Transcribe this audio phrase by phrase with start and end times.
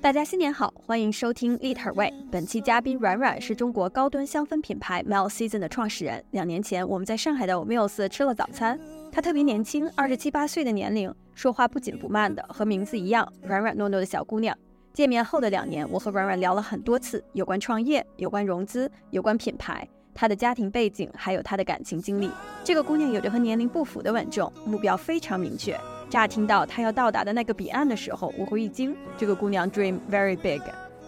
[0.00, 2.12] 大家新年好，欢迎收听 Liter Way。
[2.30, 6.24] 本期嘉宾软软是中国高端香氛品牌 Mel Season 的创始人。
[6.32, 8.78] 两年前，我们在上海的 Mills 吃了早餐。
[9.12, 14.56] 他特别年轻，二十七八岁的年龄，说话不紧不慢的，和名字一样，软软糯糯的小姑娘。
[14.92, 22.28] 见面后的两年，我和软软聊了很多次，有关创业，有关融资，有关品牌，她的家庭背景，还有她的感情经历。
[22.64, 25.78] 这个姑娘有着和年龄不符的稳重，目标非常明确。
[26.12, 28.94] 乍听到她要到达的那个彼岸的时候，我会一惊。
[29.16, 30.60] 这个姑娘 dream very big，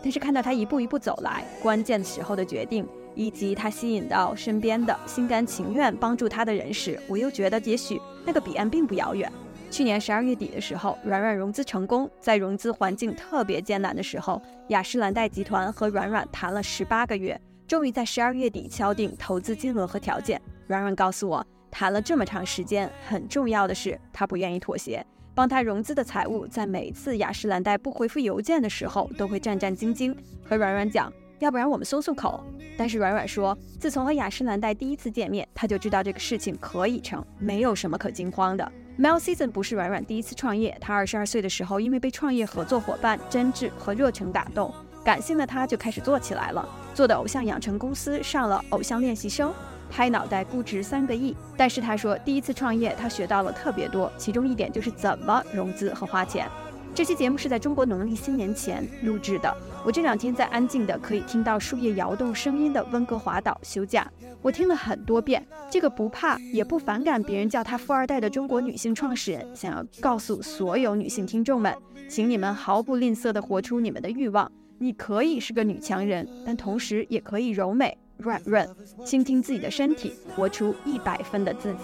[0.02, 9.30] 但是看到她一步一步走来，关键时候的决定，以及她吸引到身边的心甘情愿帮助她的人时，我又觉得也许那个彼岸并不遥远。
[9.70, 17.38] 去年十二月底的时候，软软融资成功，在融资环境特别艰难的时候，雅诗兰黛集团和软软谈了十八个月，
[17.68, 20.40] 终于在十二月底敲定投资金额和条件。
[20.66, 21.46] 软软告诉我。
[21.74, 25.04] 谈了这么长时间，很重要的是他不愿意妥协。
[25.34, 30.16] 帮他融资的财务在每次雅诗兰黛不回复邮件的时候，都会战战兢兢
[30.48, 32.44] 和软软讲，要不然我们松松口。
[32.78, 38.72] 但是软软说，自从和雅诗兰黛第一次见面，他就知道这个事情可以成，没有什么可惊慌的。
[38.96, 44.72] Mel Season 不是软软第一次创业，他二十二岁的时候，因为被创业合作伙伴真挚和热诚打动，
[45.04, 49.52] 感性的他就开始做起来了，做的偶像养成公司上了偶像练习生。
[49.90, 56.48] 拍脑袋估值三个亿，但是他说第一次创业他学到了特别多，其中一点就是怎么融资和花钱。
[56.94, 59.52] 这期节目是在中国农历新年前录制的。
[59.84, 64.08] 我这两天在安静的可以听到树叶摇动声音的温哥华岛休假，
[64.40, 65.44] 我听了很多遍。
[65.68, 71.74] 这个不怕也不反感别人叫她富二代的中国女性创始人，想要告诉所有女性听众们，
[72.08, 74.50] 请你们毫不吝啬地活出你们的欲望。
[74.78, 77.98] 你可以是个女强人，但同时也可以柔美。
[78.16, 78.68] 软润，
[79.04, 81.80] 倾听自己的身体，活出一百分的自己。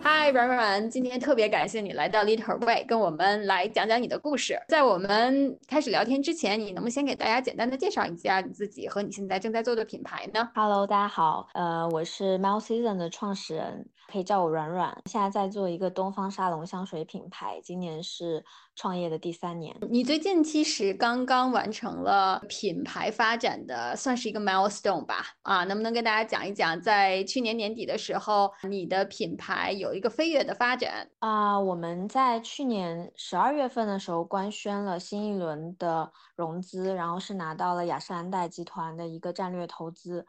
[0.00, 4.56] 嗨，软软，今天特别感谢你来到 Little Way，跟我们来讲讲你的故事。
[4.68, 13.88] 在我们开始聊天之前，你能不能先给大家简单的介绍一下你自己和你现在正在做的品牌呢？Hello，大家好，呃，我是 Mel Season 的创始人。
[14.12, 18.44] 可以叫我软软，现在在做一个东方沙龙香水品牌，今年是
[18.76, 19.74] 创业的第三年。
[19.88, 25.24] 你最近其实刚刚完成了品牌发展的，算是一个 milestone 吧？
[25.40, 31.08] 啊，能不能跟大家讲一讲，在去年年底的时候，你的品牌有一个飞跃的发展？
[31.20, 40.26] 啊，我们在去年十二月份的时候官宣了新一轮的融资，然后是拿到了雅诗兰黛集团的一个战略投资。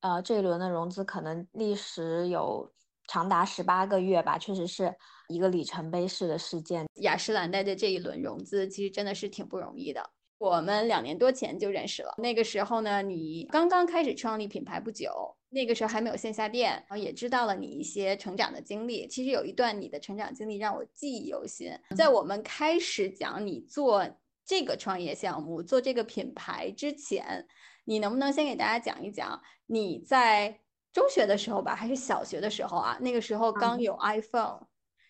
[0.00, 2.70] 呃，这一轮的融资可能历时有。
[3.06, 4.94] 长达十八个月吧，确实是
[5.28, 6.86] 一个里程碑式的事件。
[6.96, 10.10] 雅诗兰黛的这一轮融资，其实真的是挺不容易的。
[10.38, 19.06] 我们两年多前就认识了，那个时候呢，你刚刚开始创立品牌不久，那个时候还没有线下店，然后也知道了你一些成长的经历。
[19.06, 21.70] 其实有一段你的成长经历让我记忆犹新。
[21.96, 24.04] 在我们开始讲你做
[24.44, 27.46] 这个创业项目、做这个品牌之前，
[27.84, 30.58] 你能不能先给大家讲一讲你在？
[30.92, 32.96] 中学的时候吧，还是小学的时候啊？
[33.00, 34.60] 那个时候刚有 iPhone，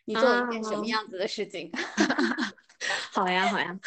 [0.04, 1.70] 你做了一件什么样子的事情？
[3.12, 3.78] 好呀，好呀。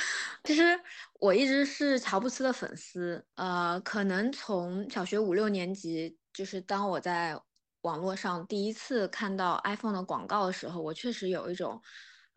[0.43, 0.79] 其实
[1.19, 7.39] 我一直是乔布斯的粉丝，呃，可能从小学五六年级，就是当我在
[7.81, 11.81] 网络上第一次看到 iPhone 的广告的时候，我确实有一种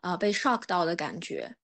[0.03, 1.55] 呃被 shock 到的感觉。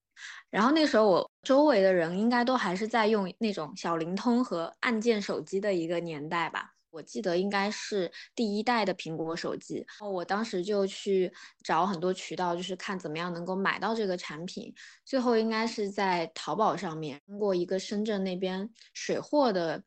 [0.51, 6.74] 然后那个时候，我周围的人应该都还是在用那种小灵通和按键手机的一个年代吧。
[6.95, 11.33] 我记得应该是第一代的苹果手机，然后我当时就去
[11.65, 14.73] 找很多渠道，就是看怎么样能够买到这个产品。
[15.05, 19.83] 最后应该是在淘宝上面，通过一个深圳那边水货的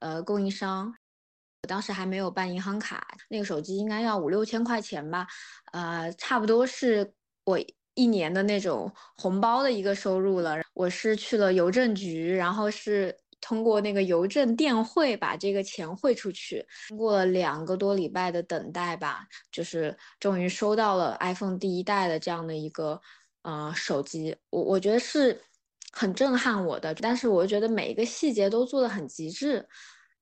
[0.00, 0.92] 呃供应商，
[1.62, 5.26] 我当时还没有办银行卡，那个手机应该要五六千块钱吧，
[5.72, 7.14] 呃，差不多是
[7.44, 7.58] 我
[7.94, 10.60] 一年的那种红包的一个收入了。
[10.74, 13.16] 我是去了邮政局，然后是。
[13.40, 23.00] 通过那个邮政电汇把这个钱汇出去，经过了两个多礼拜的等待吧，就是终于收到了 iPhone 第一代的这样的一个
[23.42, 25.40] 呃手机，我我觉得是
[25.92, 29.68] 很震撼我的，但是我觉得每一个细节都做得很极致。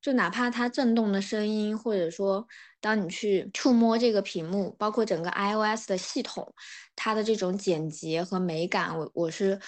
[0.00, 2.46] 就哪怕它震动的声音，或者说
[2.80, 6.54] 当你去触摸这个屏幕，包括整个 iOS 的系统，
[6.94, 9.58] 它的这种简洁和美感，我我是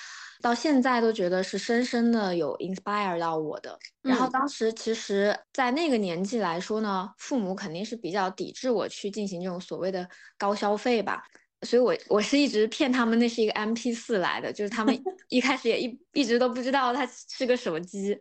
[0.40, 3.78] 到现在都觉得是深深的有 inspire 到我的。
[4.02, 10.08] 然后当时其实，在那个年纪来说呢，父母肯定是比较抵制我去进行这种所谓的
[10.38, 11.22] 高消费吧，
[11.62, 14.96] 所以我我是一直骗他们那是一个 MP4 来的，就是他们
[15.28, 18.18] 一开始也一一直都不知道它是个手机。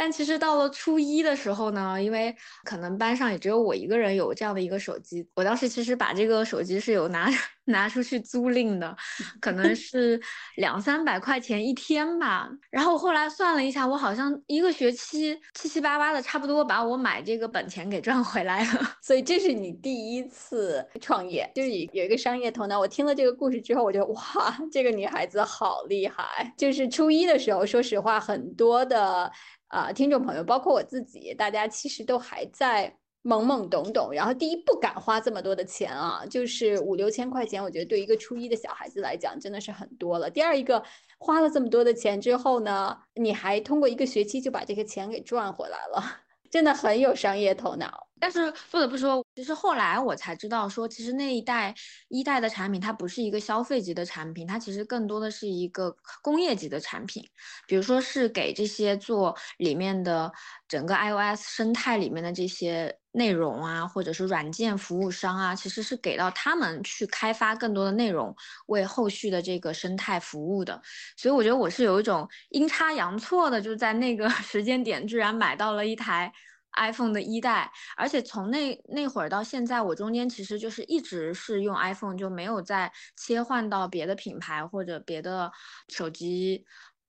[0.00, 7.30] 但其实到了初一的时候呢，因为可能班上也只有我一个人有这样的一个手机，我当时其实把这个手机是有拿
[7.66, 8.96] 拿出去租赁的，
[9.42, 10.18] 可能是
[10.56, 12.48] 两三百块钱一天吧。
[12.70, 18.80] 然后后来算了一下，我好像一个学期七七八八的，差不多把我买这个本钱给赚回来了。
[19.04, 22.80] 所以这是你第一次创业，就是有一个商业头脑。
[22.80, 26.54] 我听了这个故事之后，我觉得哇，这个女孩子好厉害。
[26.56, 29.30] 就是初一的时候，说实话，很多的。
[29.70, 34.10] 啊，听众朋友，包括我自己，大家其实都还在懵懵懂懂。
[34.12, 40.28] 然后第一不敢花这么多的钱啊，就是五六千块钱，我觉得对一个初一的小孩子来讲真的是很多了。
[40.28, 40.82] 第二一个，
[41.18, 46.02] 花了这么多的钱之后呢，你还通过一个学期就把这个钱给赚回来了，
[46.50, 48.09] 真的很有商业头脑。
[48.20, 51.74] 但是不得不说，其实后来我才知道，说其实那一代
[52.08, 57.24] 一代的产品，它不是一个消费级的产品，它其实更多的是一个工业级的产品。
[57.66, 60.30] 比如说是给这些做里面的
[60.68, 68.34] 整个 iOS 生态里面的这些内容啊，或者是软件服务商啊，其实是给到他们去开发更多的内容，
[68.66, 70.80] 为后续的这个生态服务的。
[71.16, 76.30] 所以我觉得我是有一种阴差阳错的，就在那个 时间点，居然买到了一台。
[76.76, 85.50] iPhone 的一代，而且从那那会儿到现在，我中间其实就是一直是用 iPhone，就没有再切换到别的品牌或者别的
[85.88, 86.64] 手机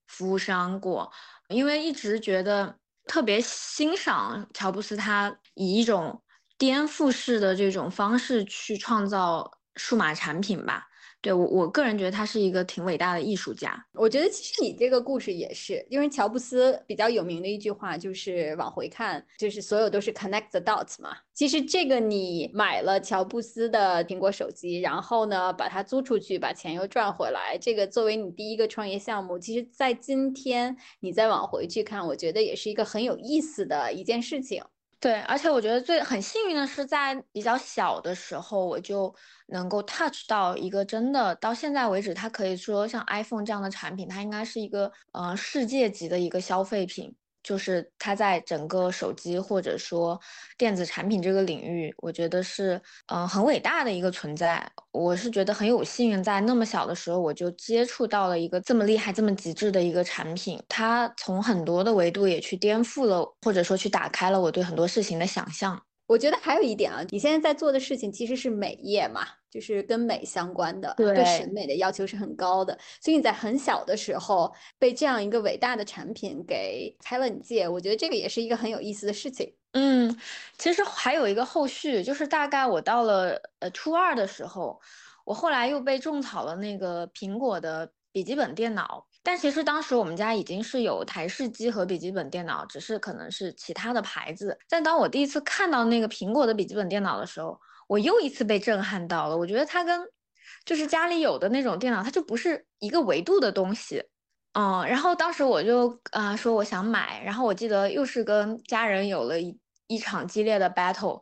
[0.08, 1.12] 服务商过，
[1.50, 2.78] 因为一直觉得
[3.08, 6.22] 特别欣赏乔布斯他以一种
[6.58, 10.88] 颠覆式的这种方式去创造数码产品吧。
[11.22, 13.86] 对我，我个人觉得他是一个挺伟大的艺术家。
[13.94, 21.16] 我觉得其实你这个故事也是，因为乔布斯比较有名的一句话就是往回看，就是所有都是 connect the dots 嘛。
[21.34, 34.64] 其实这个你买了乔布斯的苹果手机，然后呢把它租出去，把钱又赚回来，这个作为你第一个创业项目，其实在今天你再往回去看，我觉得也是一个很有意思的一件事情。
[35.02, 39.14] 对，而且我觉得最很幸运的是，在比较小的时候，我就
[39.48, 47.16] 能够 touch 到一个真的，到现在为止，它可以说像 iPhone 这样的产品，它应该是一个呃世界级的一个消费品。
[47.44, 50.20] 就是它在整个手机或者说
[50.58, 54.72] 电子产品这个领域，我觉得是嗯很伟大的一个存在。
[54.92, 60.62] 我是觉得很有幸运，在那么小的时候我就接触到了一个这么厉害、这么极致的一个产品。
[60.68, 65.82] 它从很多的维度也去颠覆了，或者说去打开了我对很多事情的想象。
[66.12, 72.78] 我觉得还有一点啊，你现在在做的事情其实是美业嘛，就是跟美相关的，对审美的要求是很高的。
[73.00, 79.54] 所以你在很小的时候被这样一个伟大的产品给开了你界，我觉得这个也是一个很有意思的事情。
[79.72, 80.14] 嗯，
[80.58, 84.78] 其实还有一个后续，就是大概我到了呃初二的时候，
[85.24, 89.08] 我后来又被种草了那个苹果的笔记本电脑。
[89.24, 94.58] 但其实当时我们家已经是有台式机和笔记本电脑，只是可能是其他的牌子。
[94.68, 99.38] 但当我第一次看到那个苹果的笔记本电脑的时候，我又一次被震撼到了。
[99.38, 100.02] 我觉得它跟
[100.66, 104.04] 就是家里有的那种电脑，它就不是一个维度的东西。
[104.54, 109.58] 嗯，然后当时我就啊说我想买，然后我记得又是跟家人有了一
[109.88, 111.22] 一场激烈的 battle，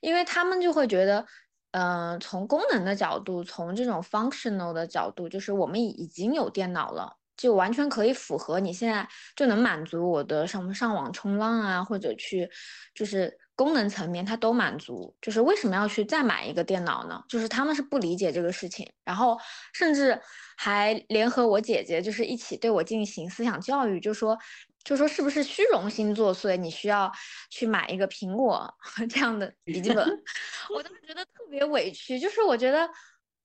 [0.00, 1.26] 因为他们就会觉得，
[1.72, 7.16] 嗯，从功能的角度，从这种 functional 的角度，就是我们已经有电脑了。
[7.40, 12.46] 就完全可以符合你现在就能满足我的什么上网冲浪啊，或者去
[12.94, 15.16] 就是功能层面它都满足。
[15.22, 17.24] 就是为什么要去再买一个电脑呢？
[17.30, 19.38] 就是他们是不理解这个事情，然后
[19.72, 20.20] 甚至
[20.58, 24.38] 还联合我姐姐，就是一起对我进行思想教育，就说
[24.84, 27.10] 就说是不是虚荣心作祟，你需要
[27.48, 28.70] 去买一个苹果
[29.08, 30.06] 这样的笔记本？
[30.76, 32.86] 我当时觉得特别委屈，就是我觉得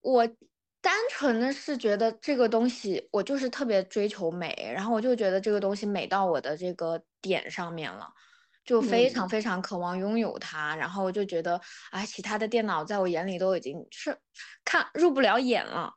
[0.02, 0.28] 我。
[0.86, 8.08] 单纯的是觉得这个东西，我就是特别追求美，然后我就觉得这个东西美到我的这个点上面了，
[8.64, 14.16] 就非常非常渴望拥有它，然后我就觉得，哎，其他的电脑在我眼里都已经是
[14.64, 15.92] 看入不了眼了。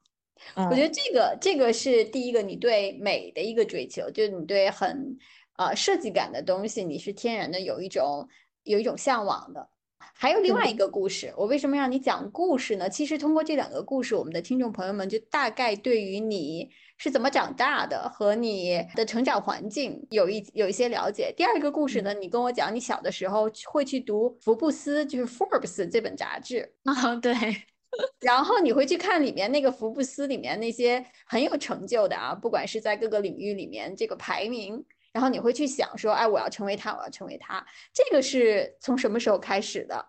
[0.54, 5.18] 我觉得这个这个是第一个，你对美的一个追求，就是你对很
[5.58, 8.26] 呃设计感的东西，你是天然的有一种
[8.62, 9.68] 有一种向往的。
[10.14, 12.88] 还有另外一个故事，我为什么让你讲故事呢？
[12.88, 21.32] 其实通过这两个故事，我们的听众朋友们就大概对于你是怎么长大的和你的成长环境有一有一些了解。
[21.36, 27.32] 第二个故事呢，你跟我讲你小的时候会去读福布斯，就是 Forbes 这本杂志啊，对，
[28.20, 34.84] 然后你会去看里面那个福布斯里面那些很有成就的啊，不管是在各个领域里面这个排名。
[35.18, 37.66] 然后你会去想说，哎，我要成为他，我要成为他。
[37.92, 40.06] 这个是从什么时候开始的？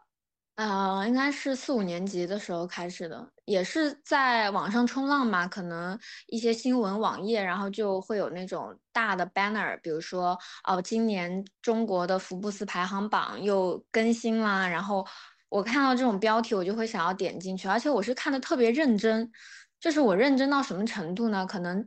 [0.53, 5.97] 呃，应该是四五年级的时候开始的，也是在网上冲浪嘛，可能
[6.27, 10.37] 一些新闻网页，然后就会有那种大的 banner，比如说
[10.67, 15.03] 哦，今年中国的福布斯排行榜又更新啦，然后
[15.49, 19.31] 我看到这种标题，我就会想要点进去，而且我是看的特别认真，
[19.79, 21.43] 就是我认真到什么程度呢？
[21.47, 21.83] 可能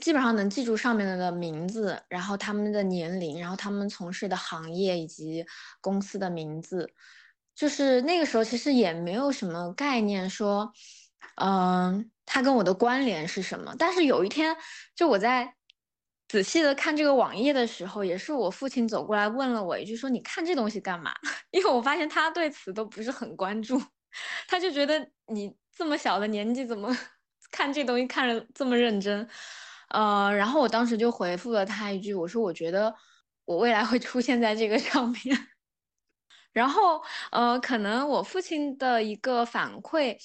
[0.00, 5.44] 基本上能记住上面的名字，然后他们的年龄，然后他们从事的行业以及
[5.80, 6.92] 公司的名字。
[7.54, 10.72] 就是那个时候，其实也没有什么概念，说，
[11.42, 13.74] 嗯，它跟我的关联是什么。
[13.76, 14.56] 但是有一天，
[14.94, 15.52] 就我在
[16.28, 21.12] 仔细的看这个网页的时候，也是我父亲走过来问了我一句，说：“你看这东西干嘛？”
[21.50, 23.82] 因为我发现他对此都不是很关注，
[24.46, 26.96] 他就觉得你这么小的年纪，怎么
[27.50, 29.28] 看这东西看着这么认真？
[29.88, 32.94] 呃，然后我当时就回复了他一句，我说：“我觉得
[33.44, 35.18] 我未来会出现在这个上面。
[36.52, 40.16] ”然后，呃，可能我父亲的一个反馈，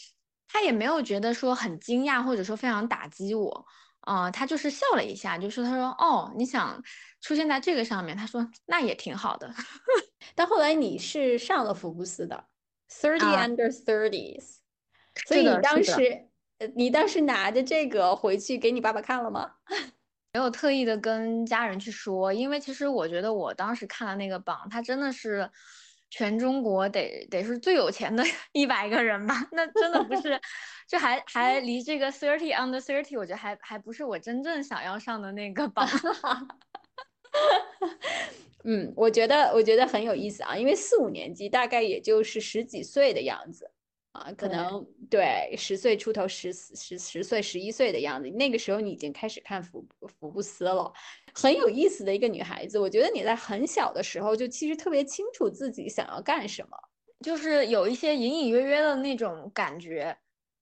[0.48, 3.66] 他也没有觉得说很惊讶，或者说非常打击我，
[4.02, 6.82] 啊，他就是笑了一下，就是他说，哦，你想
[7.22, 9.54] 出现在这个上面，他说那也挺好的。
[10.36, 12.46] 但后来你是上了福布斯的
[12.90, 14.58] ，Thirty Under Thirties，
[15.28, 16.30] 所以你当时，
[16.76, 19.52] 你当时拿着这个回去给你爸爸看了吗？
[20.34, 25.50] 没有特意的跟家人去说，因为其实我觉得我当时看的那个榜，它真的是。
[26.16, 29.34] 全中国得得是最有钱的 一百个人吧？
[29.52, 30.40] 那真的不是，
[30.88, 35.90] 这还还离这个 thirty under thirty，我觉得还还不是我真正想要上的那个榜。
[38.64, 43.72] 嗯，我觉得我觉得很有意思啊，因为四五年级大概也就是十几岁的样子。
[44.14, 49.84] 啊，可能对十岁出头，十十十岁、十一岁的样子，那个时候你已经开始看福
[50.20, 50.94] 福布斯了，
[51.34, 52.78] 很有意思的一个女孩子。
[52.78, 56.78] 我觉得你在很小的时候就其实特别清楚自己想要干什么，
[57.22, 60.16] 就是有一些隐隐约约的那种感觉。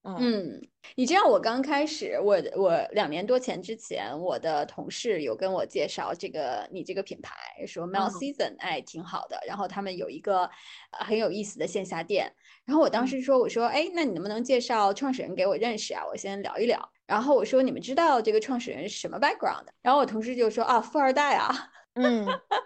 [0.04, 0.60] 嗯，
[0.96, 7.36] 你知道我刚开始，我我两年多前之前，我的同事有跟我介绍这个你这个品牌，
[7.68, 9.40] 说 Mel Season，哎，挺好的。
[9.46, 10.50] 然后他们有一个
[10.90, 12.34] 很有意思的线下店。
[12.72, 16.06] 然后我当时说，我说，哎，那你能不能介绍创始人给我认识啊？
[16.10, 16.90] 我先聊一聊。
[17.06, 19.66] 然后我说，你们知道这个创始人是什么 background？
[19.82, 21.54] 然后我同事就说，啊，富二代啊。
[21.96, 22.26] 嗯，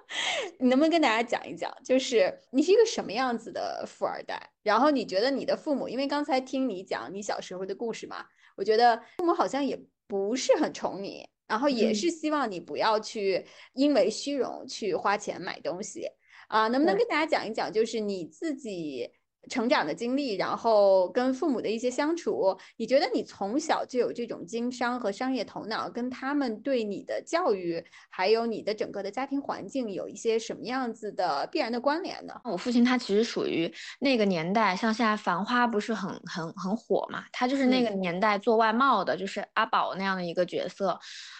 [0.62, 4.40] 你能不能跟大家讲一讲，就是你是一个什么样子的富二代？
[4.62, 8.24] 然后你觉得你的父母，因为刚才听你讲你小时候的故事嘛，
[8.56, 13.44] 我觉得父母好像也不是很宠你，然后也是希望你不要去
[13.74, 16.08] 因为虚荣去花钱买东西
[16.48, 16.68] 啊。
[16.68, 19.10] 能不能跟大家讲一讲，就是你自己？
[19.50, 32.34] 成长的经历，然后跟父母的一些相处，你觉得你从小就有这种经商和商业头脑，跟他们对你的教育，还有你的整个的家庭环境，有一些什么样子的必然的关联呢？
[32.44, 41.00] 我父亲他其实属于那个年代，像现在《繁花》不是很很很火嘛，他就是那个年代做外贸的，就是阿宝那样的一个角色，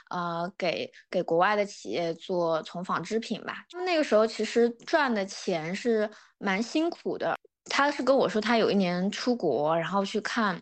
[0.10, 3.66] 呃，给给国外的企业做从纺织品吧。
[3.86, 7.36] 那个时候其实赚的钱是蛮辛苦的。
[7.70, 10.62] 他是跟我说，他有一年出国，然后去看，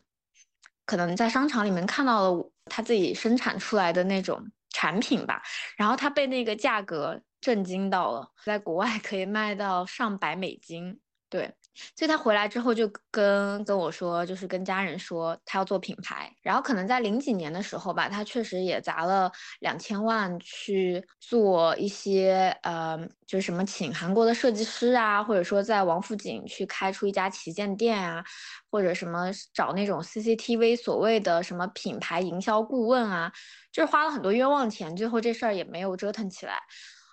[0.85, 5.41] 可能在商场里面看到了他自己生产出来的那种产品吧，
[5.77, 11.53] 然后他被那个价格震惊到了，在国外可以卖到上百美金，对。
[11.95, 28.23] 所以他回来之后就跟跟我说，就是跟家人说他要做品牌，然后可能在零几年的时候吧，他确实也砸了两千万去做一些呃，就是什么请韩国的设计师啊，或者说在王府井去开出一家旗舰店啊，
[28.69, 33.31] 或者什么找那种 CCTV 所谓的什么品牌营销顾问啊，
[33.71, 36.59] 就是花了很多冤枉钱，最后这事儿也没有折腾起来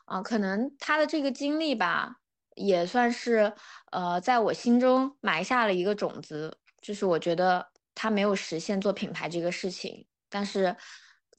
[0.04, 2.19] 啊，可能他的这个经历吧。
[2.60, 3.52] 也算是，
[3.90, 10.76] 呃，在我心中埋下了一个种子，就是我觉得他没有实现做品牌这个事情，但是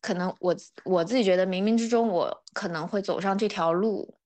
[0.02, 4.18] 可能我我自己觉得冥冥之中我可能会走上这条路，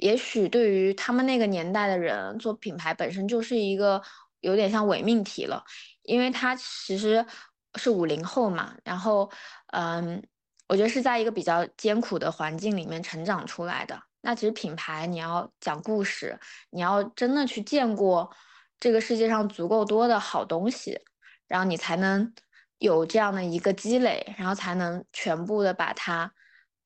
[0.00, 4.02] 也许对于他们那个年代的人做品牌本身就是一个
[4.40, 5.64] 有点像伪命题了，
[6.02, 7.24] 因为他其实
[7.76, 9.30] 是五零后嘛，然后
[9.72, 10.22] 嗯，
[10.68, 13.98] 我觉得是在一个比较艰苦的环境里面成长出来的。
[14.26, 16.40] 那其实品牌，你要讲故事，
[16.70, 18.34] 你要真的去见过
[18.80, 20.98] 这个世界上足够多的好东西，
[21.46, 22.32] 然后你才能
[22.78, 26.32] 有这样的一个积累，然后才能全部的把它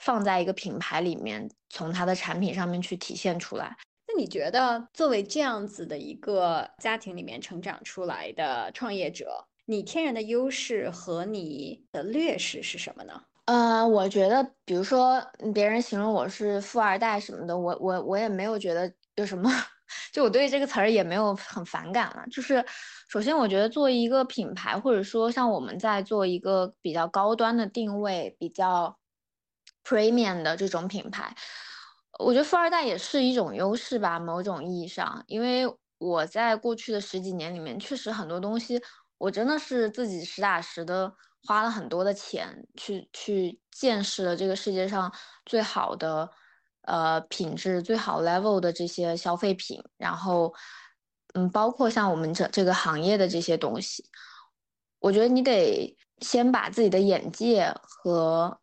[0.00, 3.76] 放在一个品牌里面，从它的产品上面去体现出来。
[4.08, 13.27] 那你觉得，作为这样子的一个家庭里面成长出来的创业者，你天然的优势和你的劣势是什么呢？
[13.48, 15.18] 呃，我觉得，比如说
[15.54, 19.50] 别人形容我是富二代什么的，我我我也没有觉得有什么
[20.12, 22.22] 就我对这个词儿也没有很反感了。
[22.30, 22.62] 就是
[23.08, 28.98] 首先，我觉得作为一个品牌，或者说像我们在做一个比较高端的定位、比较
[29.82, 31.34] premium 的这种品牌，
[32.18, 35.64] 我觉得富二代也是一种优势吧，某种意义上，因为
[35.96, 38.78] 我在过去的十几年里面，确实很多东西
[39.16, 41.14] 我真的是自己实打实的。
[41.46, 45.10] 花了很多的钱去去见识了这个世界上
[45.46, 46.28] 最好的
[46.82, 50.52] 呃品质最好 level 的这些消费品，然后
[51.34, 54.04] 嗯，包括像我们这这个行业的这些东西，
[54.98, 58.60] 我觉得你得先把自己的眼界和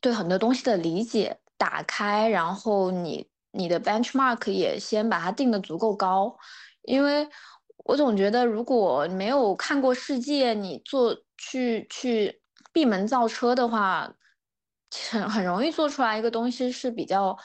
[0.00, 6.36] 对很多东西的理解打开，然后你你的 benchmark 也先把它定的足够高，
[6.82, 7.28] 因为
[7.84, 11.16] 我总觉得如果没有看过世界，你做。
[11.38, 12.40] 去去
[12.72, 14.12] 闭门造车的话，
[15.10, 17.36] 很很容易做出来一个东西是比较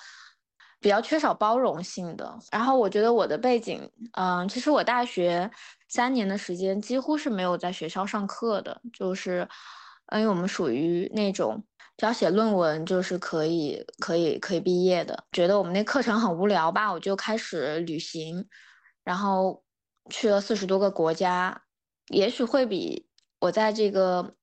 [0.80, 2.38] 比较缺少包容性的。
[2.52, 5.50] 然后我觉得我的背景，嗯，其实我大学
[5.88, 9.48] 三年的时间几乎是没有在学校上课的，就是
[10.14, 11.64] 因为我们属于那种
[11.98, 15.24] 只要写论文就是可以可以可以毕业的。
[15.32, 18.48] 觉得我们那课程很无聊吧，我就开始旅行，
[19.04, 19.64] 然后
[20.10, 21.64] 去了四十多个国家，
[22.08, 23.08] 也许会比。
[23.42, 24.36] 我在这个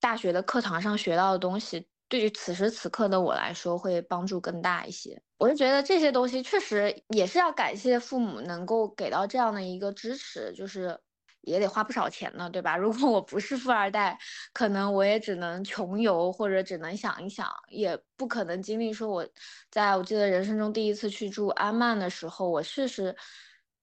[0.00, 5.22] 大学的课堂上学到的东西，对于此时此刻的我来说会帮助更大一些。
[5.36, 10.98] 我是觉得这些东西确实也是要感谢父母能够给到这样的一个支持，就是
[11.42, 12.74] 也得花不少钱呢，对吧？
[12.78, 14.18] 如果我不是富二代，
[14.54, 19.28] 可能我也只能穷游，或者只能想一想，也不可能经历说我
[19.70, 23.14] 在我记得人生中第一次去住安曼的时候，我确实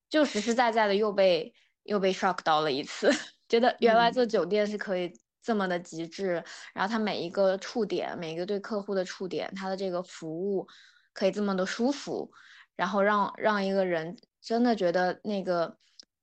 [0.10, 1.53] 就实实在在的又被
[1.84, 3.12] 又被 shock 到了一次。
[3.50, 10.68] 觉得原来做酒店是可以这么的极致，然后它每一个触点，每一个对客户的触点，它的这个服务
[11.13, 12.32] 可以这么的舒服，
[12.75, 15.77] 然后让让一个人真的觉得那个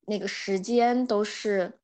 [0.07, 1.81] 那个时间都是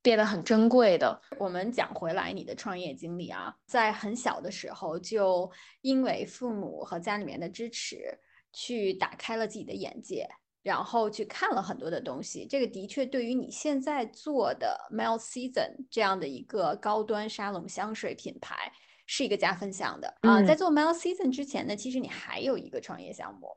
[0.00, 1.20] 变得很珍贵的。
[1.38, 8.20] 我们讲回来，你的创业经历啊，在很小的时候就因为父母和家里面的支持，
[8.52, 10.28] 去打开了自己的眼界。
[10.64, 18.72] 然后去看了很多的东西，这个的确对于你现在做的 Mel Season 这样的一个高端沙龙香水品牌
[19.06, 20.42] 是一个加分项的啊。
[20.42, 23.56] 在做 Mel Season 之前呢，其实你还有一个创业项目，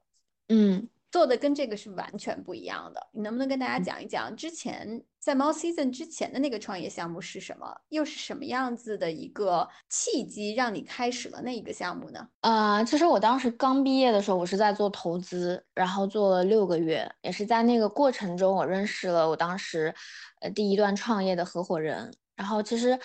[0.49, 0.87] 嗯。
[1.09, 7.75] 做的跟这个是完全不一样的，你能不能跟大家讲一讲之前在 Mall Season 之前的那个创业项目是什么？
[7.89, 12.25] 又是什么样子的一个契机让你开始了那一个项目呢？
[12.39, 19.93] 呃，其实我当时刚毕业的时候，我是在做投资，然后做了六个月，也是在那个过程中，我认识了我当时
[20.39, 22.97] 呃第一段创业的合伙人，然后其实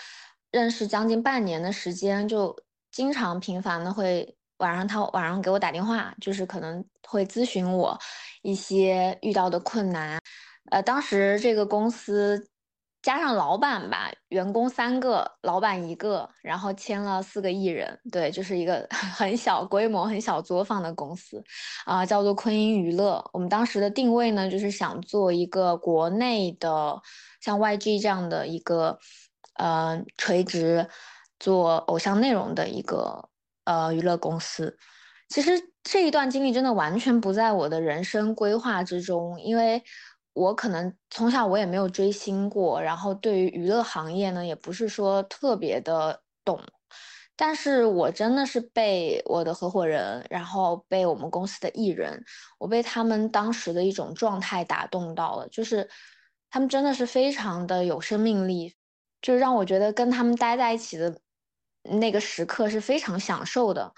[0.49, 2.55] 认识将近半年的时间，就
[2.89, 4.33] 经常频繁的会。
[4.57, 7.99] 晚上他晚上给我打电话，就是可能会咨询我
[8.43, 10.17] 一些遇到的困难。
[10.71, 12.47] 呃，当时这个公司
[13.01, 21.43] 加上老板吧，员工三个，老板一个，然后签了四个艺人，对，就是一个 很小规模、很小作坊的公司，
[21.85, 23.23] 啊，叫做昆音娱乐。
[23.33, 27.01] 我们当时的定位呢，就是想做一个国内的
[27.41, 28.97] 像 YG 这样的一个，
[29.55, 30.87] 呃，垂直
[31.39, 33.29] 做偶像内容的一个。
[33.65, 34.77] 呃，娱乐公司，
[35.29, 35.51] 其实
[35.83, 39.81] 这一段经历真的完全不在我的人生规划之中，因为
[40.33, 46.61] 我可能从小我也没有追星过，然后对于娱乐行业呢，也不是说特别的懂，
[47.35, 52.23] 但是我真的是被我的合伙人，然后被我们公司的艺人，
[52.57, 55.89] 我被他们当时的一种状态打动到了，就是
[56.49, 58.75] 他们真的是非常的有生命力，
[59.21, 61.19] 就让我觉得跟他们待在一起的。
[61.85, 63.93] 那个时刻是非常享受的，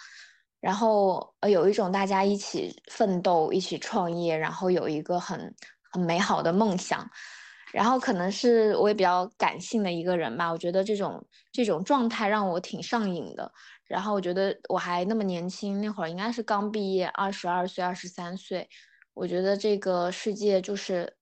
[0.60, 5.54] 然后呃有一种大家一起奋斗、一起创业，然后有一个很
[5.96, 7.10] 很美好的梦想，
[7.72, 13.50] 然后可能是我也比较感性的一个人吧，我觉得这种这种状态让我挺上瘾的。
[13.86, 18.68] 然后我觉得我还那么年轻，那会儿应该是刚毕业，二十二岁、二十三岁，
[19.14, 21.16] 我觉得这个世界就是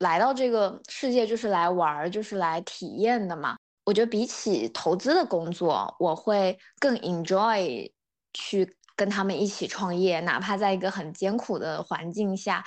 [0.00, 3.56] 来到这个世界就是来玩儿，就是来体验的嘛。
[3.86, 7.90] 我觉得比起投资的工作，我会更 enjoy
[8.34, 12.62] 去跟他们一起创业，哪怕在一个很艰苦的环境下，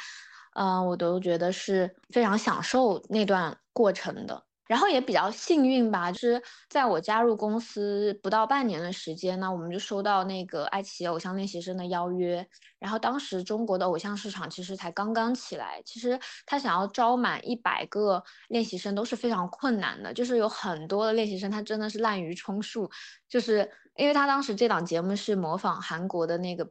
[0.56, 4.44] 嗯，我都觉得是非常享受那段过程的。
[4.68, 12.48] 然后也比较幸运吧，就是在我加入公司不到半年的时间呢，我们就收到那个爱奇艺偶像练习生的邀约。
[12.80, 22.90] 然后当时中国的偶像市场其实才刚刚起来，其实他想要招满一百个练习生都是非常困难的，就是有很多的练习生他真的是滥竽充数，
[23.28, 26.66] 就是因为他当时这档节目是模仿韩国的那个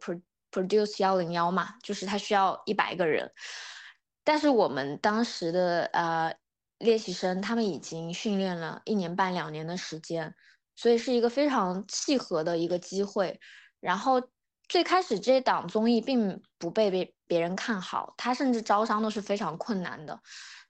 [0.50, 3.30] Produce 幺零幺嘛，就是他需要一百个人。
[4.24, 6.34] 但是我们当时的呃
[6.78, 10.34] 练习生，他们已经训练了一年半两年的时间，
[10.76, 13.40] 所以是一个非常契合的一个机会。
[13.80, 14.22] 然后
[14.68, 20.20] 最开始这档综艺并不被别别人看好，他甚至招商都是非常困难的。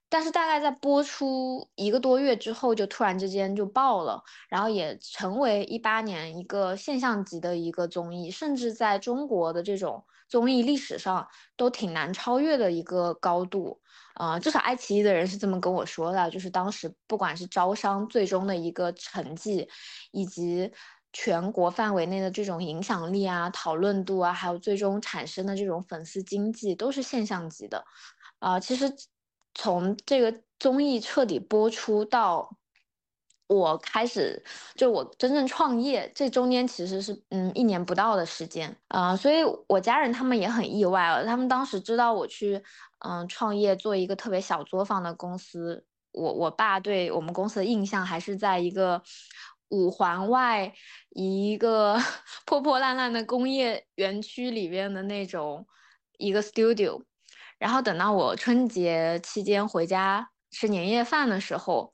[0.08, 13.78] 但是大概在播出一个多月之后，就突然之间就爆了，然后也成为一八年一个现象级的一个综艺，甚至在中国的这种综艺历史上都挺难超越的一个高度。
[14.14, 19.68] 呃，至少爱奇艺的人是这么跟我说的，就是当时不管是招商最终的一个成绩，
[20.12, 20.72] 以及
[21.12, 27.84] 全国范围内的这种影响力啊、讨论度啊，还有最终产生的这种粉丝经济，都是现象级的。
[28.38, 28.90] 啊，其实。
[29.52, 32.56] 从这个综艺彻底播出到
[33.50, 34.40] 我开始，
[34.76, 41.24] 就我真正创业，这中间其实是嗯一年不到的时间啊，所以我家人他们也很意外了。
[41.26, 42.62] 他们当时知道我去
[43.00, 49.02] 嗯创业做一个特别小作坊的公司，我我爸对我们公司的印象还是在一个
[49.70, 50.72] 五环外
[51.08, 51.98] 一个
[52.46, 55.66] 破破烂烂的工业园区里边的那种
[56.18, 57.02] 一个 studio。
[57.58, 61.92] 然后等到我春节期间回家吃年夜饭的时候，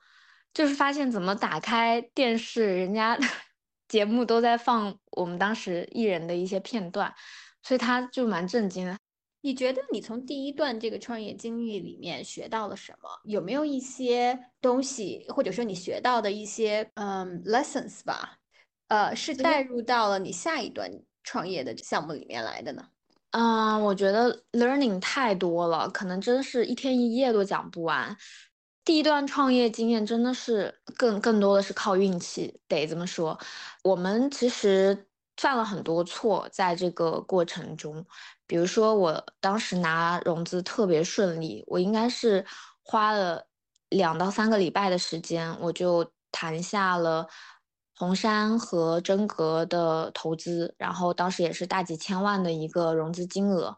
[0.56, 3.14] 就是发现怎么打开电视，人家
[3.88, 7.14] 节目都在放我们当时艺人的一些片段，
[7.62, 8.96] 所以他就蛮震惊的。
[9.42, 13.10] 你觉得你从第一段这个创业经历里面学到了什么？
[13.24, 18.38] 有没有一些东西，或者说你学到的一些嗯 lessons 吧？
[18.88, 20.90] 呃，是带入到了你下一段
[21.22, 22.82] 创业的项目里面来的呢？
[23.32, 28.16] 嗯，我觉得 learning 太多了，可能真是一天一夜都讲不完。
[28.86, 33.36] 第一段创业经验真的是更更多的是靠运气，得这么说。
[33.82, 38.06] 我们其实犯了很多错，在这个过程中，
[38.46, 42.46] 比如说我当时拿融资特别顺利，我应该是
[42.84, 43.48] 花了
[43.88, 47.26] 两到三个礼拜的时间，我就谈下了。
[47.98, 53.74] 红杉和真格的投资，然后当时也是大几千万的一个融资金额，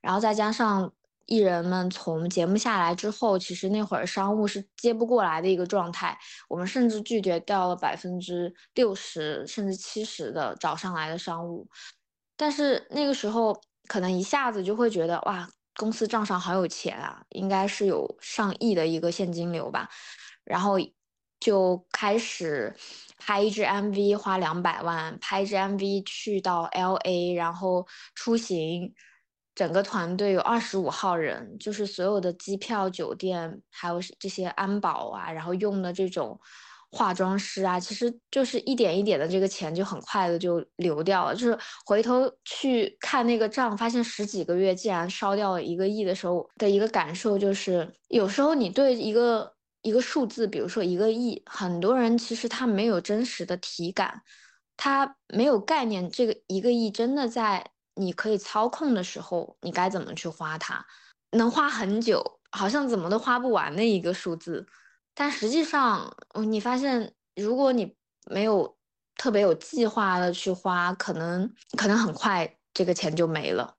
[0.00, 0.90] 然后再加上
[1.28, 11.68] 艺人们从节目下来之后，其实那会儿商务是接不过来的一个状态，我们甚至拒绝掉了百分之六十甚至七十的找上来的商务，
[12.36, 13.54] 但是那个时候
[13.86, 19.88] 可能一下子就会觉得哇，公司账上好有钱啊，应该是有上亿的一个现金流吧，
[20.44, 20.76] 然后
[21.38, 22.74] 就开始。
[23.20, 28.94] 拍一支 MV 花两百万，拍一支 MV 去到 LA，然后出行，
[29.58, 36.38] 整个团队有二十五号人，就是所有的机票、酒店，还有这些安保啊，然后用的这种
[36.92, 41.34] 化妆师啊，其实就是一点一点的，这个钱就很快的就流掉了。
[41.34, 49.52] 就是回头去看那个账，发现十几个月竟然烧掉了一个亿的时候的一个感受，就是有时候你对一个。
[49.82, 54.22] 一个数字，比如说一个亿，很多人其实他没有真实的体感，
[54.76, 56.10] 他没有概念。
[56.10, 57.64] 这个一个亿真的在
[57.98, 60.86] 你可以操控的时候，你该怎么去花它？
[61.32, 64.66] 能花很久，好像怎么都花不完的一个数字。
[65.14, 67.96] 但实际上，你发现如果你
[68.30, 68.76] 没有
[69.16, 73.74] 特别有计划的去花，可能可能很快这个钱就没了。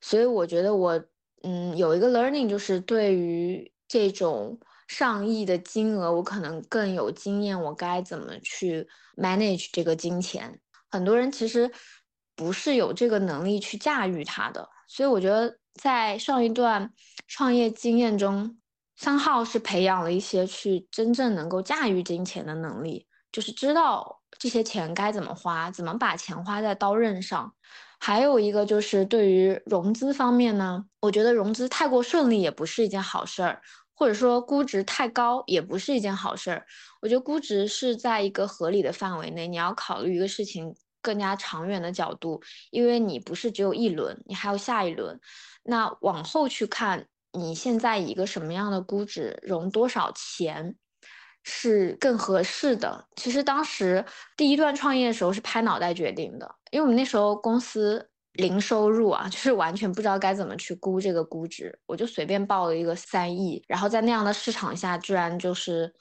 [0.00, 1.04] 所以我觉得我
[1.42, 4.58] 嗯有一个 learning 就是对于这种。
[4.86, 10.60] 上亿的金额，我可能更有经验，我该怎么去 manage 这个金钱？
[10.90, 11.72] 很多人其实
[12.36, 16.92] 不是有这个能力去驾驭它的，所以我觉得在上一段
[17.28, 18.58] 创业经验中，
[18.96, 27.52] 三号是培养了一些去真正能够驾驭金钱的能力，就是知道这些钱该怎么花，怎么把钱花在刀刃上。
[27.98, 33.62] 还有一个就是对于融资方面呢，我觉得融资太过顺利也不是一件好事儿。
[33.96, 36.66] 或者说估值太高也不是一件好事儿。
[37.00, 45.20] 我觉得估值是在一个合理的范围内，你要考虑一个事情更加长远的角度，因为你不是只有一轮，你还有下一轮。
[45.62, 50.74] 那往后去看，你现在一个什么样的估值，融多少钱
[51.42, 53.06] 是更合适的？
[53.16, 54.04] 其实当时
[54.36, 58.10] 第一段创业的时候是拍脑袋决定的，因为我们那时候公司。
[58.34, 65.94] 零收入啊， 就是完全不知道该怎么去估这个估值，我就随便报了一个三亿，然后在那样的市场下，居然就是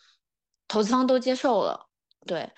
[0.68, 1.88] 投资方都接受了。
[2.26, 2.50] 对，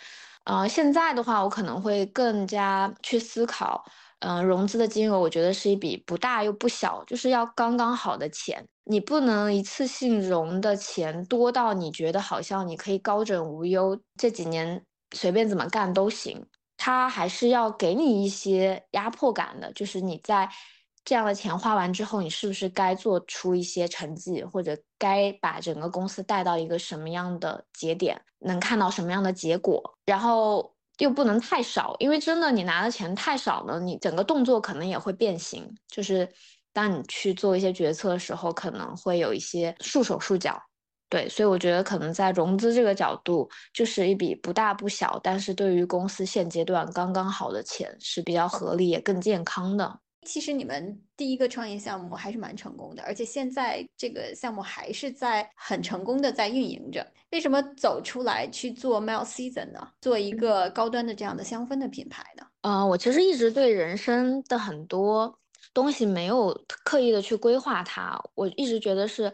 [0.46, 3.84] 呃，现在的话，我可能会更加去思考，
[4.20, 14.84] 嗯，融资的金额，我觉得是一笔不大又不小，就是要刚刚好的钱，你不能一次性融的钱多到你觉得好像你可以高枕无忧，这几年
[15.16, 16.46] 随便怎么干都行。
[16.78, 20.48] 它还是要给你一些压迫感的，就是你在
[21.06, 29.82] 这样的钱花完之后，你是不是该做出一些成绩，或者该把整个公司带到一个什么样的节点，能看到什么样的结果？
[30.08, 35.72] 然后又不能太少，因为真的你拿的钱太少了，你整个动作可能也会变形。
[35.88, 36.28] 就是
[36.74, 40.60] 当你去做一些决策的时候，可能会有一些束手束脚。
[41.08, 50.00] 对，所以我觉得可能在融资这个角度，就是一笔不大不小，但是对于公司现阶段刚刚好的钱是比较合理也更健康的。
[50.26, 57.06] 其实你们第一个创业项目还是蛮成功的，而且现在这个项目还是在很成功的在运营着。
[57.32, 59.88] 为什么走出来去做 Mel Season 呢？
[60.02, 62.46] 做一个高端的这样的香氛的品牌呢？
[62.62, 65.40] 嗯，我其实一直对人生的很多
[65.74, 69.32] 东西没有刻意的去规划它，我一直觉得是。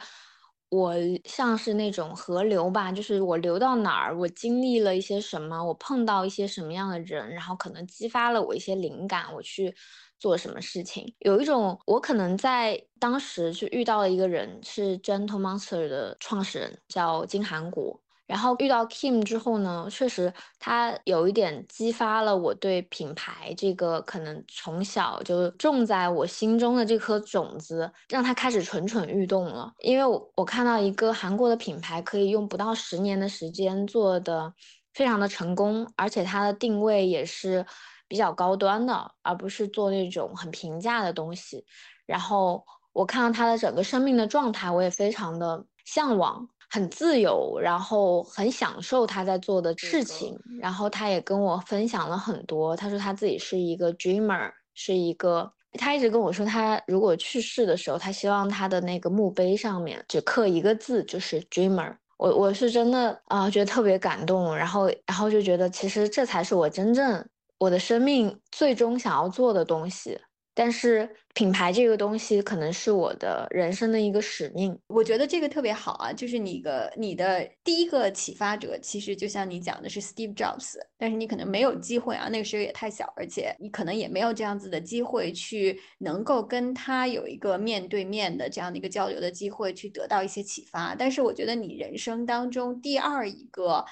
[0.74, 0.94] 我
[1.26, 9.76] 像是那种河流吧，就是我流到哪儿，我经历了一些什么，我碰到一些什么样的人，然后可能激发了我一些灵感，我去
[10.22, 11.14] 做什么事情。
[11.20, 18.00] 有一种，我可能在当时就遇到了一个人，是 Gentle Monster 的创始人，叫金韩国。
[18.28, 29.74] 然后遇到 Kim 之后呢，确实他有一点激发了我对品牌这个可能从小就种在我心中的这颗种子，让他开始蠢蠢欲动了。
[29.80, 34.54] 因为我我看到一个韩国的品牌可以用不到十年的时间做的
[34.94, 37.66] 非常的成功，而且它的定位也是
[38.12, 41.64] 比较高端的，而不是做那种很平价的东西。
[42.06, 46.46] 然后我看到他的整个生命的状态，我也非常的向往。
[46.74, 52.76] 很自由，然后很享受他在做的事情，然后他也跟我分享了很多。
[52.76, 55.52] 他说他自己是一个 dreamer，是一个。
[55.74, 61.94] 他一直跟我说，他如果去世的时候，他希望他的那个墓碑上面只刻一个字，就是 dreamer。
[62.18, 67.28] 我我是真的啊，觉得特别感动，然后然后就觉得其实这才是我真正
[67.62, 70.20] 我的生命最终想要做的东西。
[70.54, 76.12] 但是品牌这个东西可能是我的人生的一个使命，我觉得这个特别好啊。
[76.12, 90.96] 就是你个你的第一个启发者，其实就像你讲的是 Steve Jobs，但是你可能没有机会啊，那个时候也太小，而且你可能也没有这样子的机会去能够跟他有一个面对面的这样的一个交流的机会，去得到一些启发。
[90.96, 93.86] 但是我觉得你人生当中第二一个，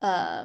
[0.00, 0.44] 呃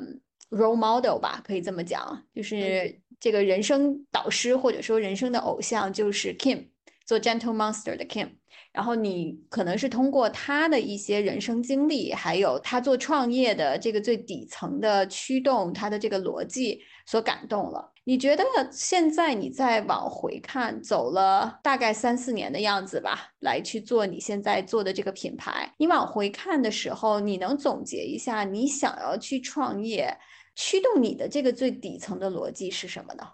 [0.51, 3.01] ，role model 吧，可以这么讲，就是。
[3.21, 6.69] 这个人生导师或者说人生的偶像就是 Kim，
[7.05, 8.29] 做 Gentle Monster 的 Kim。
[8.71, 17.93] 然后你可能是通过他的一些人生经历，还有他做创业的这个最底层的驱动，他的这个逻辑所感动了。
[18.05, 30.17] 你觉得现在你再往回看，走了大概三四年的样子吧，来去做你现在做的这个品牌，你往回看的时候，你能总结一下你想要去创业？
[30.55, 33.27] 驱动你的这个最底层的逻辑是什么呢？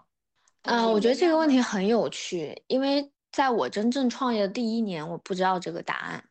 [0.62, 6.24] 嗯，我觉得这个问题很有趣，因为在我真正创业的第一年，我不知道这个答案，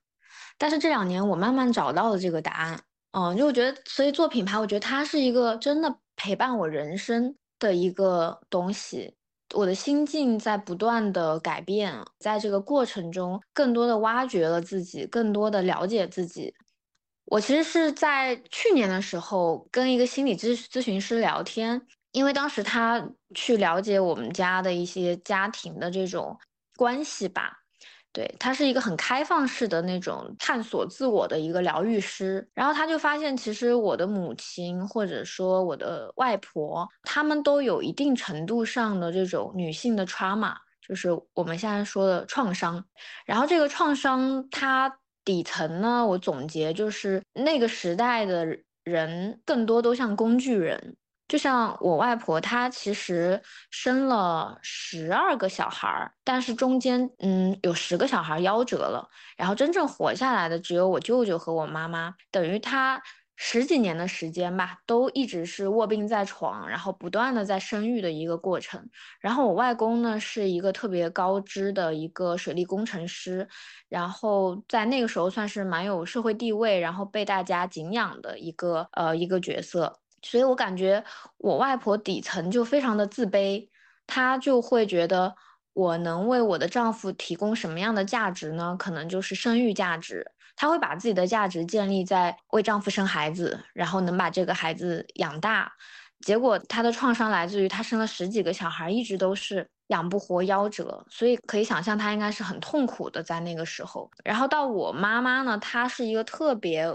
[0.58, 2.80] 但是这两年我慢慢找到了这个答案。
[3.12, 9.15] 嗯，就我觉得，所以做品牌，我觉得它是一个真的陪伴我人生的一个东西。
[9.56, 16.54] 我的心境在不断的改变，在这个过程中，更多的挖掘了自己，更多的了解自己。
[17.29, 21.81] 我其实是在去年的时候跟一个心理咨咨询师聊天，
[22.13, 26.39] 因为当时他去了解我们家的一些家庭的这种
[26.77, 27.51] 关系吧，
[28.13, 42.85] 对他是一个很开放式的那种探索自我的一个疗愈师，然后他就发现其实我的母亲或者说我的外婆，他们都有一定程度上的这种女性的 trauma，就是我们现在说的创伤，
[43.25, 44.99] 然后这个创伤它。
[45.27, 48.47] 底层呢，我总结就是那个时代的
[48.85, 50.95] 人更多都像工具人，
[51.27, 63.03] 就像我外婆，她其实生了十二个小孩儿，但是中间嗯有十个小孩夭折了，然后真正活下来的只有我舅舅和我妈妈，等于她。
[63.39, 68.89] 十几年的时间吧，都一直是卧病在床，然后不断的在生育的一个过程。
[69.21, 73.47] 然后我外公呢是一个特别高知的一个水利工程师，
[73.88, 80.00] 然后在那个时候算是蛮有社会地位，然后被大家敬仰的一个呃一个角色。
[80.23, 81.04] 所以我感觉
[81.38, 83.69] 我外婆底层就非常的自卑，
[84.08, 85.36] 她就会觉得
[85.73, 88.76] 我能为我的丈夫提供什么样的价值呢？
[88.80, 90.32] 可能就是生育价值。
[90.58, 95.72] 她会把自己的价值建立在为丈夫生孩子，然后能把这个孩子养大。
[96.26, 101.06] 结果她的创伤来自于她生了十几个小孩，一直都是养不活、夭折。
[101.10, 104.10] 所以可以想象她应该是很痛苦的在那个时候。
[104.26, 106.88] 然后到我妈妈呢，她是一个特别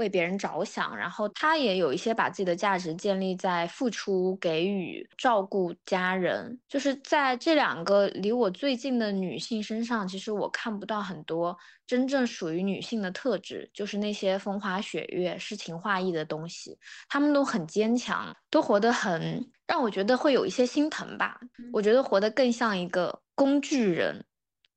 [0.00, 6.58] 为别人着想，然后她也有一些把自己的价值建立在付出、给予、照顾家人。
[6.66, 11.54] 就是在这两个离我最近的女性身上，其实我看不到很多
[11.86, 16.78] 真正属于女性的特质，就是那些风花雪月、诗情画意的东西。
[17.08, 21.38] 她们都很坚强，都活得很让我觉得会有一些心疼吧。
[21.70, 24.24] 我觉得活得更像一个工具人，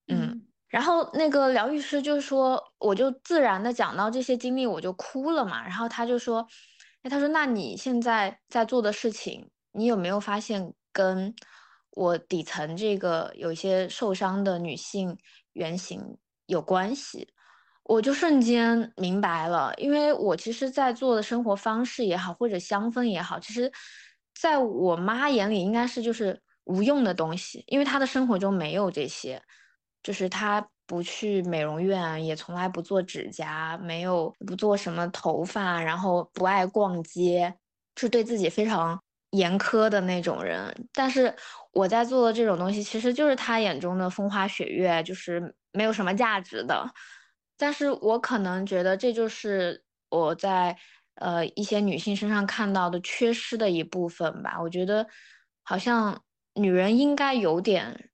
[0.10, 0.36] 嗯。
[0.74, 5.62] 然后那个疗愈师就说，我就自然的讲到这些经历，我就哭了嘛。
[5.62, 6.48] 然后他就说，
[7.04, 11.32] 哎，他说，那你现在在做的事情，你有没有发现跟
[11.92, 15.16] 我底层这个有一些受伤的女性
[15.52, 17.30] 原型有关系？
[17.84, 23.72] 我就瞬间明白了，因为我其实，在做的生活方式也好，或者香氛也好，其实
[24.34, 29.40] 在我妈眼里应该是就是无用的东西，因为她的生活中没有这些。
[30.04, 37.56] 就是她不去美容院，也从来不做指甲，没有不做什么头发，然后不爱逛街，
[37.96, 40.88] 是对自己非常严苛的那种人。
[40.92, 41.34] 但是
[41.72, 46.86] 我在做的这种东西，其实就是她眼中的风花雪月，就是没有什么价值的。
[47.58, 50.78] 但是我可能觉得这就是我在
[51.16, 54.62] 呃一些女性身上看到的缺失的一部分吧。
[54.62, 55.08] 我觉得
[55.64, 56.22] 好像
[56.56, 58.10] 女人应该有点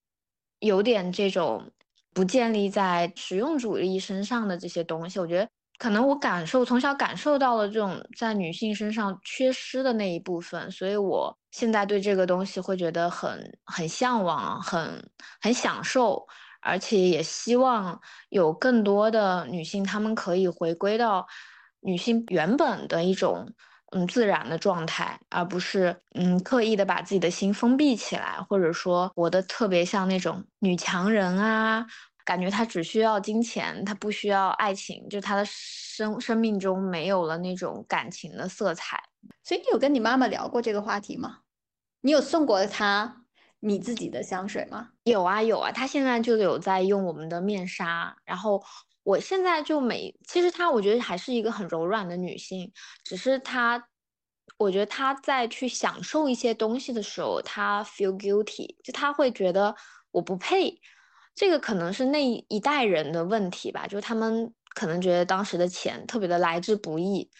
[0.59, 1.71] 有点这种。
[2.13, 15.09] 不建立在实用主义身上的这些东西，我觉得可能我感受从小感受到了这种在女性身上缺失的那一部分，所以我现在对这个东西会觉得很很向往，很
[15.41, 16.25] 很享受，
[16.61, 21.25] 而且也希望有更多的女性，她们可以回归到
[21.81, 23.53] 女性原本的一种。
[23.91, 31.85] 嗯，自然的状态，而不是嗯刻意的把自己的心封闭起来，或者说活得特别像那种女强人啊，
[32.23, 39.01] 感觉她只需要金钱，她不需要爱情，就她的生生命中没有了那种感情的色彩。
[39.43, 41.39] 所以你有跟你妈妈聊过这个话题吗？
[42.01, 43.23] 你有送过她
[43.61, 44.89] 你自己的香水吗？
[45.03, 48.61] 有啊有啊，她现在就有在用我们的面纱，然后。
[49.09, 52.71] 我现在就每，其实她我觉得还是一个很柔软的女性，
[53.03, 53.83] 只是她，
[54.57, 59.75] 我觉得她在去享受一些东西的时候，她 feel guilty，就她会觉得
[60.11, 60.79] 我不配，
[61.33, 67.31] 这个可能是那一代人的问题吧，就他们可能觉得当时的钱特别的来之不易，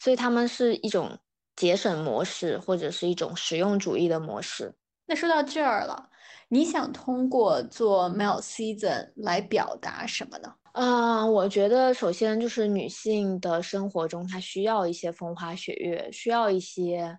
[0.00, 1.16] 所以他们是一种
[1.54, 4.74] 节省模式或者是一种实用主义的模式。
[5.06, 6.10] 那说到这儿了，
[6.48, 10.54] 你想通过做 Mel Season 来表达什么呢？
[10.74, 17.18] 嗯，我觉得首先就是女性的生活中，她需要一些风花雪月，需要一些，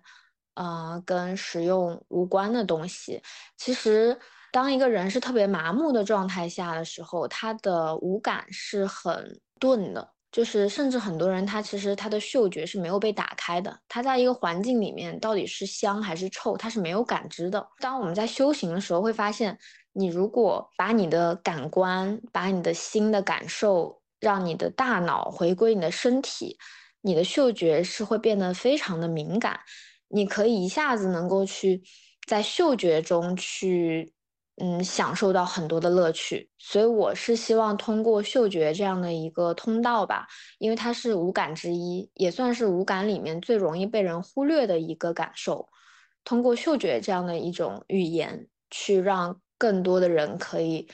[0.54, 3.22] 呃，跟实用无关的东西。
[3.56, 4.18] 其实，
[4.50, 10.10] 当一个人是特别麻木的状态下的时候，他的五感是很钝的。
[10.32, 13.78] 就是甚至很多人，他其实他的嗅觉是没有被打开的。
[13.86, 17.64] 他在一个环境里面到底是香还是臭，他是没有感知的。
[17.78, 19.56] 当我们在修行的时候，会发现。
[19.96, 26.58] 你如果把你的感官，把你的心的感受，让你的大脑回归你的身体，
[27.00, 29.60] 你的嗅觉是会变得非常的敏感。
[30.08, 31.80] 你可以一下子能够去
[32.26, 34.12] 在嗅觉中去，
[34.56, 36.50] 嗯，享受到很多的乐趣。
[36.58, 40.26] 所以我是希望通过嗅觉这样的一个通道吧，
[40.58, 45.68] 因为它是五感之一，也算是五感里面最容易被人忽略的一个感受。
[46.24, 49.40] 通过嗅觉这样的一种语言，去让。
[49.58, 50.88] 更多的人可以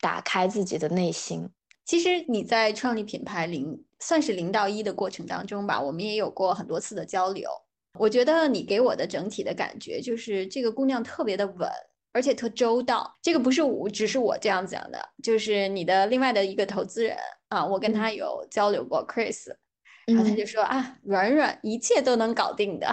[0.00, 1.48] 打开自己的内心。
[1.84, 7.50] 其实你在创立品牌零算是零到一的过程当中吧，我们也有过很多次的交流。
[7.98, 11.68] 我觉得你给我的整体的感觉就是这个姑娘特别的稳，
[12.12, 13.18] 而且特周到。
[13.20, 17.16] 这个不是我，只是我这样讲的，就是你的另外的一个投资人
[17.48, 19.52] 啊，我跟他有交流过，Chris，
[20.06, 22.92] 然后他就说啊，软软一切都能搞定的。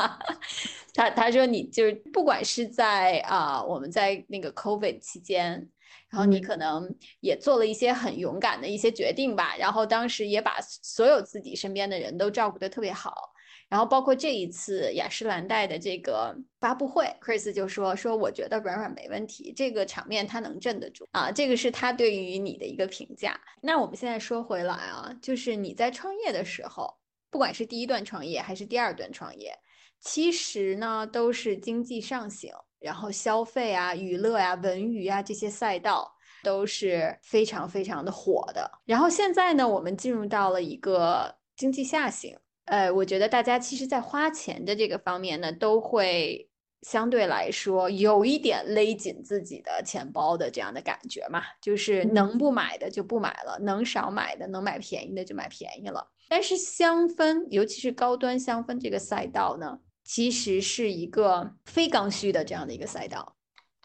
[0.94, 5.68] 他他说你就是不管是在啊我们在那个 COVID 期间，
[6.08, 13.32] 然后你可能也做了一些很勇敢的一些决定吧，然后当时也把所有自己身边的人都照顾得特别好，
[13.70, 23.40] 然后包括这一次雅诗兰黛的这个发布会，Chris 就说说我觉得软软没问题，这个场面他能镇得住啊，这个是他对于你的一个评价。
[23.62, 26.92] 那我们现在说回来啊，就是你在创业的时候，
[27.30, 29.56] 不管是第一段创业还是第二段创业。
[30.00, 32.50] 其实呢，都是经济上行，
[32.80, 36.10] 然后消费啊、娱乐啊、文娱啊这些赛道
[36.42, 38.68] 都是非常非常的火的。
[38.84, 42.34] 然后现在呢，我们进入到了一个经济下行，
[42.70, 46.48] 呃，我觉得大家其实在花钱的这个方面呢，都会
[46.82, 56.10] 相对来说有一点勒紧自己的钱包的这样的感觉嘛，就是能不买的就不买了，能少买的能买便宜的就买便宜了。
[56.28, 63.36] 但是香氛，尤其是高端香氛这个赛道呢，其实是一个非刚需的这样的一个赛道。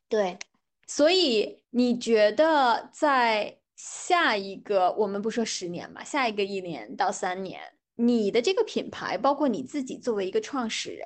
[0.07, 0.37] 对，
[0.85, 7.59] 所以你觉得在下一个，我们不说十年吧，下一个一年到三年，
[7.95, 11.05] 你的这个品牌，包括你自己作为一个创始人。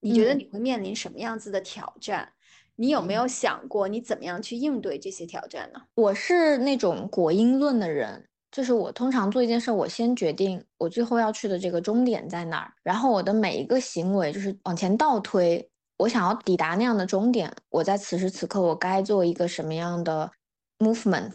[0.00, 2.32] 你觉得你会面临什么样子的挑战？
[2.76, 5.80] 你有没有想过你怎么样去应对这些挑战呢？
[5.96, 20.30] 我是那种果因论的人，就是我通常做一件事，我先决定我最后要去的这个终点在哪儿，然后我的每一个行为就是往前倒推，我想要抵达那样的终点，我在此时此刻我该做一个什么样的
[20.78, 21.34] movement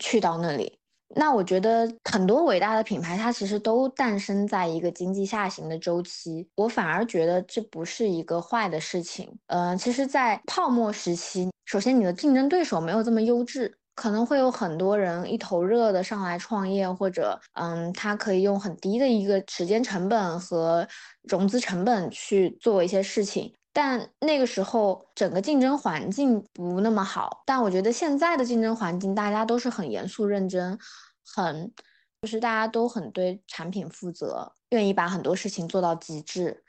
[0.00, 0.79] 去到那里。
[1.16, 6.46] 那我觉得很多伟大的品牌，它其实都诞生在一个经济下行的周期。
[6.54, 9.28] 我反而觉得这不是一个坏的事情。
[9.48, 20.86] 呃，其实，在泡沫时期，首先你的竞争对手没有这么优质，可能会有很多人一头热的上来创业，或者，嗯，他可以用很低的一个时间成本和
[21.22, 23.52] 融资成本去做一些事情。
[23.72, 30.76] 但那个时候整个竞争环境不那么好，但我觉得现在的竞争环境大家都是很严肃认真，
[31.24, 31.72] 很
[32.20, 36.64] 就是大家都很对产品负责，愿意把很多事情做到极致。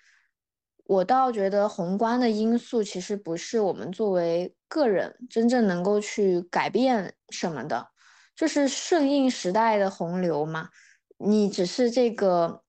[0.85, 7.87] 我倒觉得宏观的因素其实不是我们作为个人真正能够去改变什么的，
[8.35, 10.69] 就是顺应时代的洪流嘛。
[11.17, 12.61] 你只是这个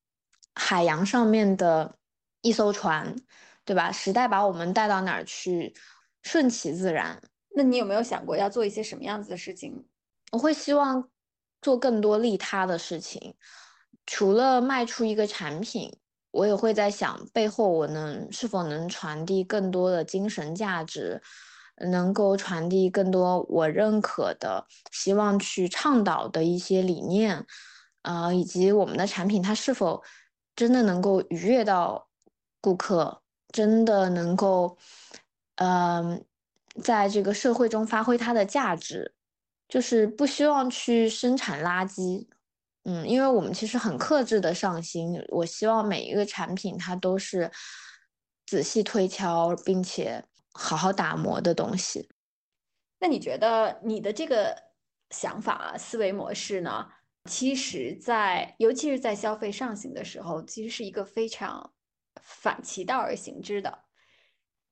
[0.55, 1.97] 海洋上面的
[2.41, 3.15] 一艘船。
[3.65, 3.93] 对吧？
[3.93, 5.75] 时代把我们带到哪儿去，
[6.23, 7.21] 顺其自然。
[7.55, 9.85] 那你有没有想过要做一些什么样子的事情？
[10.33, 11.09] 我会希望
[11.61, 13.35] 做更多利他的事情。
[14.07, 15.95] 除了卖出一个产品，
[16.33, 21.23] 我也会在想背后我能是否能传递更多的精神价值，
[21.77, 27.47] 能够传递更多我认可的、希望去倡导的一些理念，
[28.03, 30.03] 呃，以及我们的产品它是否
[30.57, 32.09] 真的能够愉悦到
[32.61, 33.22] 顾客。
[33.53, 34.79] 真的能够，
[35.57, 36.25] 嗯，
[36.83, 39.15] 在这个社会中发挥它的价值，
[39.69, 42.27] 就是不希望去生产垃圾，
[42.85, 47.51] 嗯，因为我们其实很克制的上新，我希望每一个产品它都是
[48.47, 50.25] 仔细推敲并且
[50.55, 52.09] 好好打磨的东西。
[52.99, 54.57] 那你觉得你的这个
[55.11, 56.89] 想法思维模式呢？
[57.31, 61.73] 其实，在尤其是在消费上行的时候，其实是一个非常。
[62.23, 63.79] 反其道而行之的，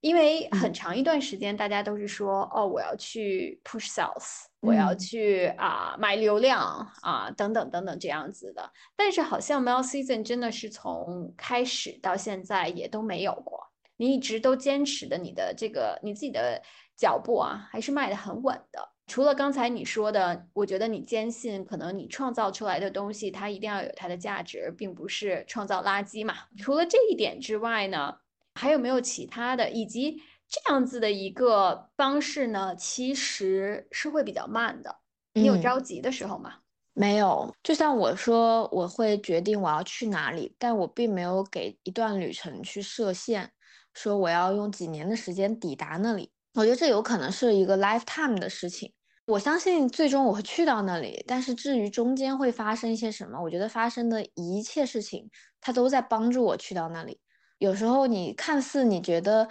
[0.00, 6.60] 因为很长一段时间，大家都是说，哦，我要去 push sales，我要去啊买流量
[7.02, 8.72] 啊等等等等这样子的。
[8.96, 16.62] 但是好像 Mel Season 真的是从开始到现在也都没有过，你一直都坚持的你的这个你自己的
[16.96, 18.89] 脚步啊，还是迈得很稳的。
[19.10, 26.36] 除了刚才你说的，我觉得你坚信，可能你创造出来的东西，它一定要有它的价值，并不是创造垃圾嘛。
[26.56, 28.14] 除了这一点之外呢，
[28.54, 29.68] 还有没有其他的？
[29.68, 34.94] 以及这样子的一个方式呢，其实是会比较慢的。
[35.34, 36.58] 你有着急的时候吗？
[36.92, 37.52] 没有。
[37.64, 43.50] 就像我说，我会决定我要去哪里，但我并没有给一段旅程去设限，
[43.92, 46.30] 说我要用几年的时间抵达那里。
[46.54, 48.92] 我觉得这有可能是一个 lifetime 的事情。
[49.30, 57.20] 我相信最终我会去到那里，但是至于中间会发生一些什么，我觉得发生的一切事情，它都在帮助我去到那里。
[57.58, 59.48] 有时候你看似你觉得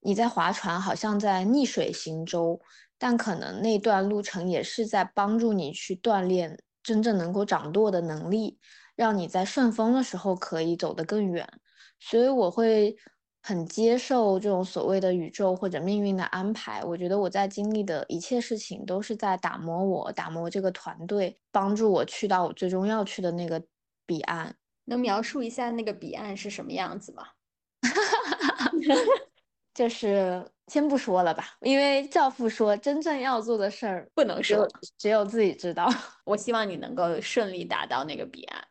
[0.00, 2.60] 你在划船，好像在逆水行舟，
[2.98, 8.58] 但可能那段路程也是在帮助你去锻炼真正能够掌舵的能力，
[8.94, 11.48] 让你在顺风的时候可以走得更远。
[11.98, 12.94] 所以我会。
[13.42, 16.82] 很接受这种所谓的宇宙或者命运的安排。
[16.84, 23.62] 我觉得我在经历的一切事情都是在打磨我，打磨这个团队，帮助我去到我最终要去的那个
[24.06, 24.54] 彼岸。
[24.84, 27.28] 能描述一下那个彼岸是什么样子吗？
[29.74, 34.68] 就是先不说了吧，因为教父说真正要做的事儿不能说，
[34.98, 35.88] 只有自己知道。
[36.24, 38.62] 我希望你能够顺利达到那个彼岸，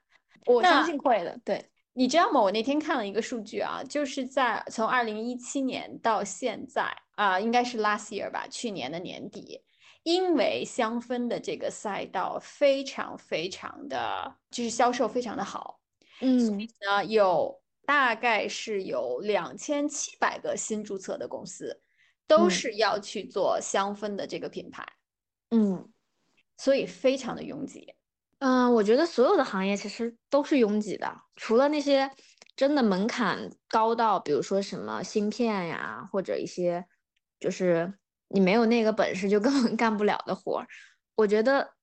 [0.46, 1.40] 我相信会的。
[1.44, 1.71] 对。
[1.94, 2.40] 你知道吗？
[2.40, 9.62] 我那天看了一个数据啊，就是在从二零一七年到现在啊，应该是 last year 吧，去年的年底，
[10.04, 15.82] 因为香氛的这个赛道非常非常的，就是销售非常的好，
[16.22, 21.82] 嗯，所以呢，有大概是有两千七百个新注册的公司，
[22.26, 24.88] 都是要去做香氛的这个品牌，
[25.50, 25.92] 嗯，
[26.56, 27.94] 所以非常的拥挤。
[28.42, 32.10] 嗯，我觉得所有的行业其实都是拥挤的，除了那些
[32.56, 36.84] 真的门槛高到，比如说什么芯片呀，或者一些
[37.40, 37.94] 就是
[38.30, 40.68] 你没有那个本事就根本 干不了的活儿。
[41.14, 41.76] 我觉得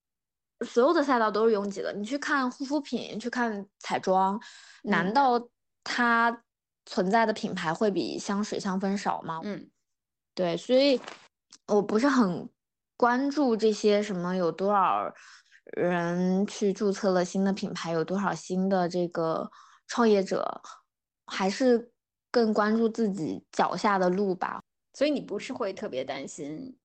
[0.67, 1.93] 所有的赛道都是拥挤的。
[1.93, 4.41] 你去看护肤品，去看彩妆，
[4.83, 5.49] 难道
[5.85, 6.43] 它
[6.87, 9.39] 存在的品牌会比香水香氛少吗？
[9.45, 9.71] 嗯，
[10.35, 11.01] 对，所以
[11.69, 12.51] 我不是很
[12.97, 15.15] 关注这些什么有多少
[15.77, 19.51] 人去注册了新的品牌，有多少新的这个
[19.87, 20.61] 创业者，
[21.27, 21.93] 还是
[22.31, 24.61] 更关注自己脚下的路吧。
[24.95, 26.77] 所以你不是会特别担心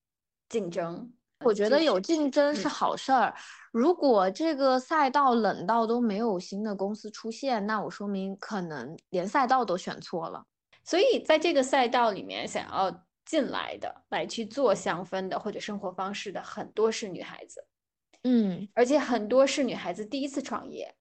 [0.49, 1.11] 竞争？
[1.43, 3.33] 我觉得有竞争是好事儿。
[3.71, 10.45] 如果这个赛道冷到都没有新的公司出现，那我说明可能连赛道都选错了。
[10.85, 17.65] 所以在这个赛道里面，想要进来的、来去做香氛的或者生活方式的，很多是女孩子。
[18.23, 20.95] 嗯，而且很多是女孩子第一次创业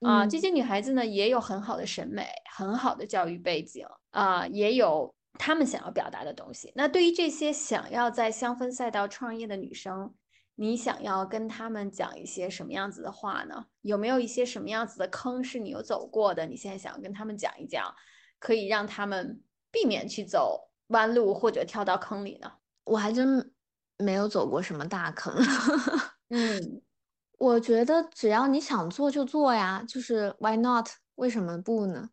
[0.00, 0.26] 啊。
[0.26, 5.14] 这些女孩子呢，也有很好的审美、很好的教育背景啊，也有。
[5.38, 6.72] 她们想要表达的东西。
[6.74, 10.14] 那对于这些想要在香氛赛道创业的女生，
[10.54, 13.66] 你想要跟她们讲一些什么样子的话呢？
[13.82, 16.46] 有没有一些什么样子的坑是你有走过的？
[16.46, 17.94] 你现在想要跟她们讲一讲，
[18.38, 22.50] 可以让他们避免去走弯路或者跳到坑里呢？
[22.84, 23.52] 我还真
[23.98, 25.34] 没有走过什么大坑。
[26.28, 26.82] 嗯，
[27.38, 30.88] 我觉得只要你想做就做呀，就是 Why not？
[31.14, 32.10] 为什么不呢？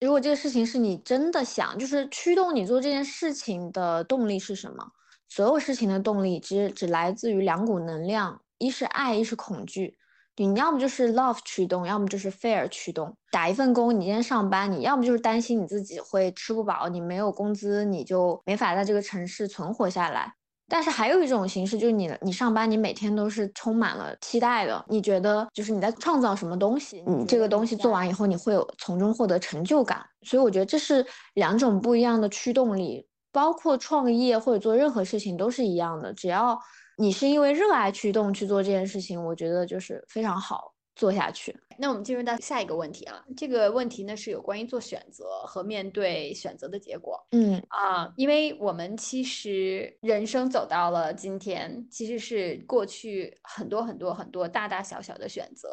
[0.00, 4.92] 如果这个事情是你真的想，就是驱动你做这件事情的动力是什么？
[5.28, 9.96] 所有事情的动力只只来自于两股能量，一是爱，一是恐惧。
[10.36, 13.16] 你要么就是 love 驱动，要么就是 fear 驱动。
[13.30, 20.34] 打一份工，你今天上班，你要么就是担心你自己会吃不饱，你没有工资，你就没法在这个城市存活下来。
[20.74, 24.82] 但是还有一种形式，就是你你上班，你每天都是充满了期待的。
[24.88, 30.02] 你觉得就是你在创造什么东西，你这个东西做完以后，你会有从中获得成就感。
[30.22, 31.04] 所以我觉得这是
[31.34, 36.10] 两种不一样的驱动力，包括创业或者做任何事情都是一样的。
[36.14, 36.58] 只要
[36.96, 40.71] 你是因为热爱驱动去做这件事情，我觉得就是非常好。
[40.94, 43.24] 做下去，那我们进入到下一个问题啊。
[43.36, 47.18] 这个问题呢是有关于做选择和面对选择的结果。
[47.30, 55.70] 嗯啊，因为我们其实人生走到了今天，其实是过去很多很多很多大大小小的选择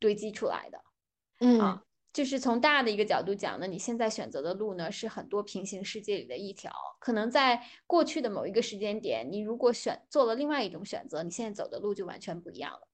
[0.00, 0.80] 堆积出来的。
[1.40, 1.80] 嗯，
[2.12, 6.72] 就是从大的一个角度讲呢，你现在选择的路呢是很多平行世界里的一条。
[6.98, 12.89] 可能在过去的某一个时间点，你如果选做了另外一种选择，你现在走的路就完全不一样了。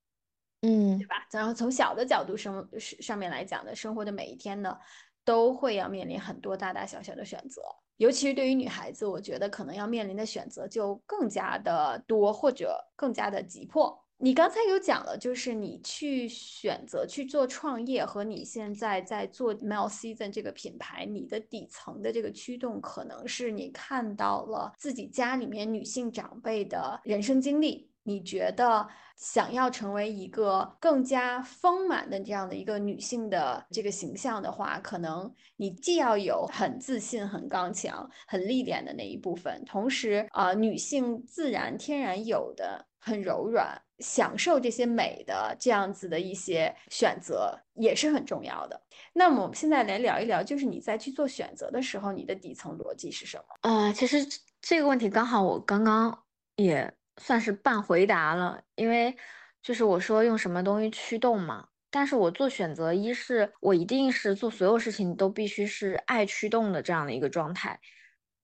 [0.66, 1.24] 嗯，对吧？
[1.30, 4.76] 然后从小的角度生上面来讲呢，生活的每一天呢，
[5.24, 7.62] 都会要面临很多大大小小的选择，
[7.98, 13.96] 尤其是对于女孩子，我觉得可能要面临的选择就更加的多，或者更加的急迫。
[14.18, 27.90] 你刚才有讲了，就是你去选择去做创业，和你现在在做 Mel Season 这个品牌，你的底层的这个驱动，可能是你看到了自己家里面女性长辈的人生经历。
[28.06, 48.80] 你觉得想要成为一个更加丰满的这样的一个女性的这个形象的话，可能你既要有很自信、很刚强、很历练的那一部分，同时啊，女性自然天然有的很柔软、享受这些美的这样子的一些选择也是很重要的。
[49.14, 53.44] 那么我们现在来聊一聊，就是你在去做选择的时候，你的底层逻辑是什么？
[53.62, 54.24] 呃，其实
[54.60, 56.16] 这个问题刚好我刚刚
[56.54, 56.94] 也。
[57.20, 59.16] 算是半回答了，因为
[59.62, 61.68] 就是我说用什么东西驱动嘛。
[61.90, 67.80] 但是我做选择，一是我一定是做所有事情都必须是爱驱动的这样的一个状态。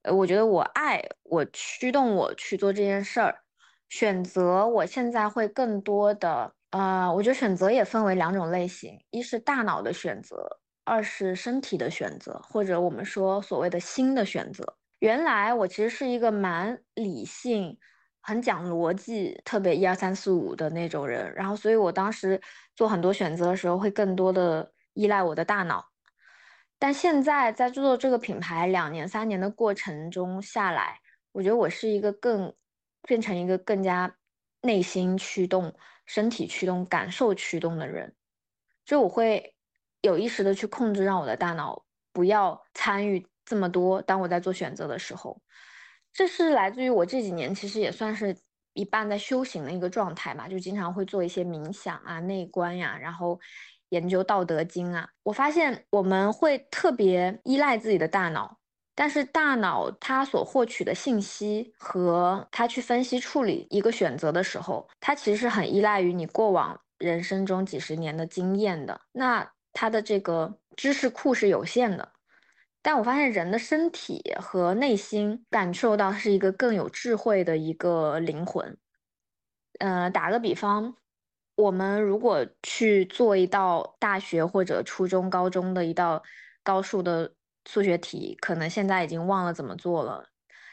[0.02, 3.40] 呃，我觉得我爱我驱动我去做这件事儿。
[3.90, 14.64] 选择我现在会更多的，呃，我觉得选择也分为两种类型，一是大脑的选择，二是身体的选择，或者我们说所谓的心的选择。
[15.00, 17.76] 原来我其实是一个蛮理性。
[18.24, 22.40] 很讲逻辑，特别一二三四五的那种人，然后所以我当时
[22.76, 25.84] 做很多选择的时候，会更多的依赖我的大脑。
[26.78, 31.00] 但现在在做这个品牌两年三年的过程中下来，
[31.32, 32.54] 我觉得我是一个更
[33.02, 34.14] 变成一个更加
[34.60, 35.74] 内心驱动、
[36.06, 38.14] 身体驱动、感受驱动的人，
[38.84, 39.56] 就我会
[40.00, 44.00] 有意识的去控制，让我的大脑不要参与这么多。
[44.00, 45.42] 当我在做选择的时候。
[46.12, 48.36] 这是来自于我这几年，其实也算是
[48.74, 53.40] 一半在修行的一个状态嘛，就经常会做一些冥想啊、内观呀，然后
[53.88, 55.08] 研究《道德经》啊。
[55.22, 58.58] 我发现我们会特别依赖自己的大脑，
[58.94, 69.00] 但是大脑它所获取的信息和它去分析处理一个选择的时候，它其实是很依赖于你过往人生中几十年的经验的。
[69.12, 72.11] 那它的这个知识库是有限的。
[72.82, 78.76] 但我发现人的身体和内心感受到是一个更有智慧的一个灵魂。
[79.78, 80.96] 呃，打个比方，
[81.54, 86.22] 我们如果去做一道大学或者初中、高中的一道
[86.62, 87.34] 高数的
[87.68, 90.26] 数学题，可能现在已经忘了怎么做了，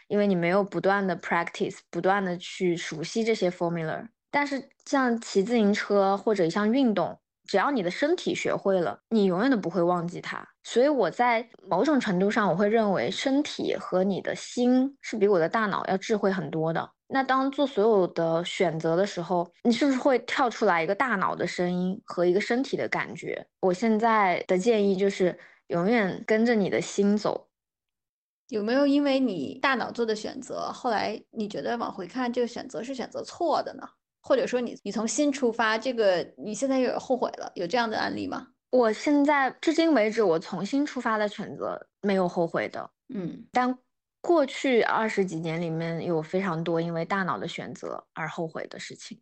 [0.08, 4.08] 因为你没有不断的 practice，不断的去熟悉这些 formula。
[4.32, 7.20] 但是像骑自行车或者一项运动，
[7.50, 10.48] 只要你的身体学会了，你永远都不会忘记它。
[10.64, 16.88] 所以我在某种程度上，我会认为身体和你的心是比我的大脑要智慧很多的。
[17.08, 23.44] 那当做所有的选择的时候，你是不是会跳出来一个大脑的声音和一个身体的感觉？
[23.62, 25.36] 我现在的建议就是
[25.70, 27.48] 永远跟着你的心走。
[28.50, 33.90] 有没有因为你大脑做的选择，后来你觉得往回看这个选择是选择错的呢？
[34.30, 38.46] 或者说你你从新出发，这个你现在又有后悔了，有这样的案例吗？
[38.70, 43.76] 我现在至今为止，我从新出发的选择没有后悔的，嗯，但
[44.22, 49.20] 过去二十几年里面有非常多因为大脑的选择而后悔的事情。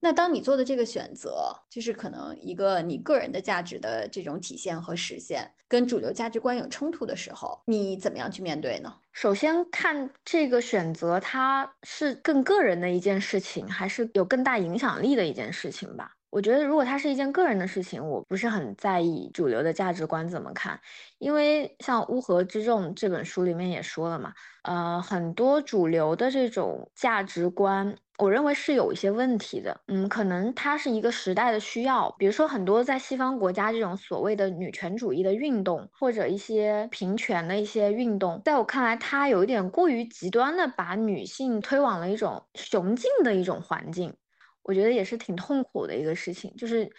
[0.00, 8.94] 那当你做的这个选择，就是可能一个你个人的价值的这种体现和实现，跟主流价值观有冲突的时候，你怎么样去面对呢？
[9.12, 16.12] 首先看这个选择，它是更个人的一件事情，还是有更大影响力的一件事情吧。
[16.30, 20.80] 我觉得，如果它是一件个人的事情，我不是很在意主流的价值观怎么看，
[21.18, 24.32] 因为像《乌合之众》这本书里面也说了嘛，
[24.62, 29.80] 呃，很多主流的这种价值观，我认为是有一些问题的。
[29.88, 44.14] 嗯，可能它是一个时代的需要，比如说很多在西方国家这种所谓的女权主义的运动，或者一些平权的一些运动，在我看来，它有一点过于极端的把女性推往了一种雄竞的一种环境。
[44.62, 46.90] 我觉得也是挺痛苦的一个事情，就是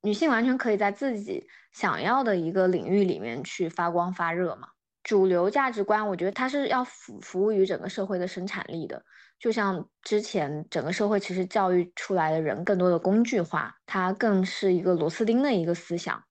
[0.00, 4.68] 女性完全可以在自己想要的一个领域里面去发光发热嘛。
[5.02, 9.04] 主流价值观，我觉得它是要服服务于整个社会的生产力的。
[9.44, 16.24] 就像之前整个社会其实教育出来的人更多的工具化，它更是一个螺丝钉的一个思想。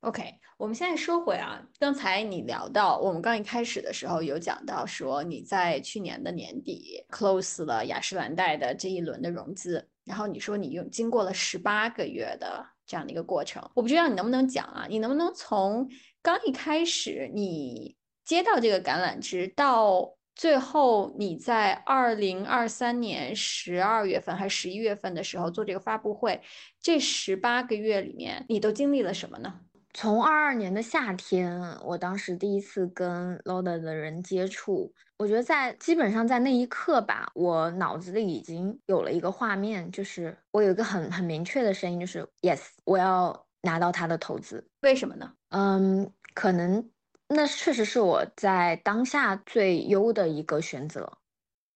[0.00, 0.22] OK，
[0.58, 9.88] 我们现在说回啊，刚才你聊到，我们刚一开始的时候有讲到说你在去年的年底 close 了雅诗兰黛的这一轮的融资。
[10.04, 14.84] 然后你说你用经过了十八个月的这样的一个过程，我不知道你能不能讲啊？
[14.86, 15.88] 你能不能从
[16.20, 26.40] 刚一开始你接到这个橄榄枝，到最后你在二零二三年十二月份还是十一月份的时候做这个发布会，
[26.80, 29.60] 这十八个月里面你都经历了什么呢？
[29.92, 44.64] 从二二年的夏天，我当时第一次跟 Loda 的人接触，我觉得在基本上在那一刻吧，我脑子里已经有了一个画面，就是我有一个很很明确的声音，就是 Yes，我要拿到他的投资。
[44.82, 45.32] 为什么呢？
[45.48, 46.88] 嗯，可能
[47.32, 51.18] 那确实是我在当下最优的一个选择。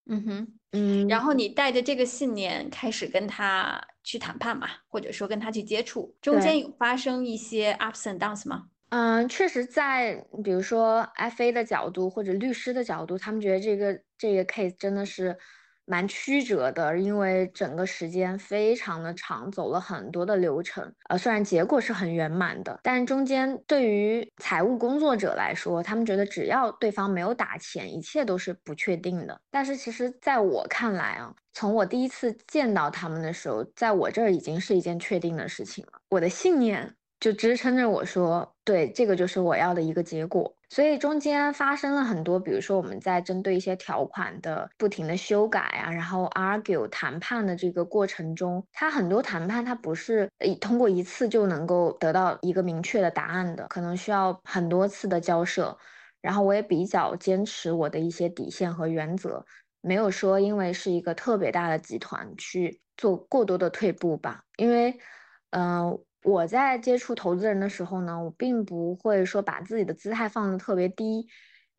[0.07, 0.59] 嗯哼。
[0.72, 8.64] 嗯，然后你带着这个信念开始跟他去谈判嘛，或者说跟他去接触，中间有发生一些 ups and downs 吗？
[8.88, 15.38] 嗯，确实在，比如说 FA 的角度或者律师的角度，他们觉得这个这个 case 真的是。
[15.87, 20.93] 蛮曲折的，因为整个时间非常的长，走了很多的流程。
[21.09, 29.39] 呃，虽然结果是很圆满的，但中间对于财务工作者来说，他们觉得只要对方没有打钱，一切都是不确定的。
[29.51, 35.93] 但是其实在我看来啊，从我第一次见到他们的时候，在我这儿已经是一件确定的事情了。
[36.11, 36.95] 我的信念。
[37.24, 40.54] 就支撑着我说，对，这个就是我要的一个结果。
[40.68, 50.28] 所以中间发生了很多，比如说我们在针对一些条款的不停的修改啊，然后 argue 谈判的这个过程中，它很多谈判它不是
[50.60, 55.74] 通过一次就能够得到一个明确的答案的，可能需要很多次的交涉。
[56.20, 59.42] 然后我也比较坚持我的一些底线和原则，
[59.80, 64.94] 没有说因为是一个特别大的集团去做过多的退步吧，因为，
[65.52, 65.98] 嗯。
[66.24, 71.26] 我在接触投资人的时候呢，我并不会说把自己的姿态放得特别低，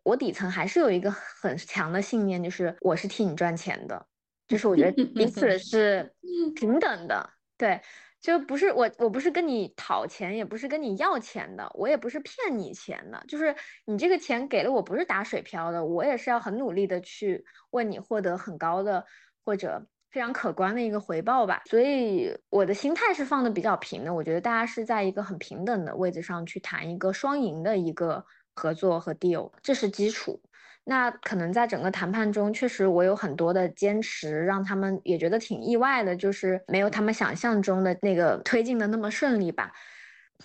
[0.04, 4.06] 我底层还是有一个很 强的信念，就是我是替你赚钱的，
[4.48, 6.14] 就是我觉得彼此 是
[6.56, 7.28] 平等的，
[7.58, 7.82] 对，
[8.22, 19.06] 就不是我，我不是跟你讨钱，也不是跟你要钱的，我也不是骗你钱的，就是你这个钱给了我，不是打水漂的，我也是要很努力的去为你获得很高的
[19.44, 19.88] 或者。
[20.16, 24.14] 非常可观的一个回报吧，所以我的心态是放的比较平的。
[24.14, 30.42] 我觉得大家是在一个很平等的位置上去谈一个双赢的一个合作和 deal，这是基础。
[30.86, 39.74] 那可能在整个谈判中，确实我有很多的坚持，让他们也觉得挺意外的，就是没有他们想象中的那个推进的那么顺利吧。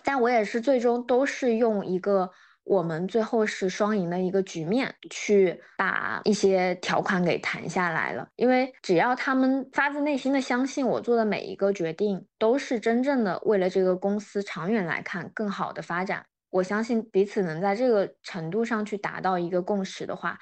[0.02, 2.28] 但我也是最终都是用一个
[2.64, 8.28] 我们最后是双赢的一个局面去把一些条款给谈下来了。
[8.36, 20.38] 因为只要他们发自内心的相信我做的每一个决定都是真正的为了这个公司长远来看更好的发展，我相信彼此能在这个程度上去达到一个共识的话，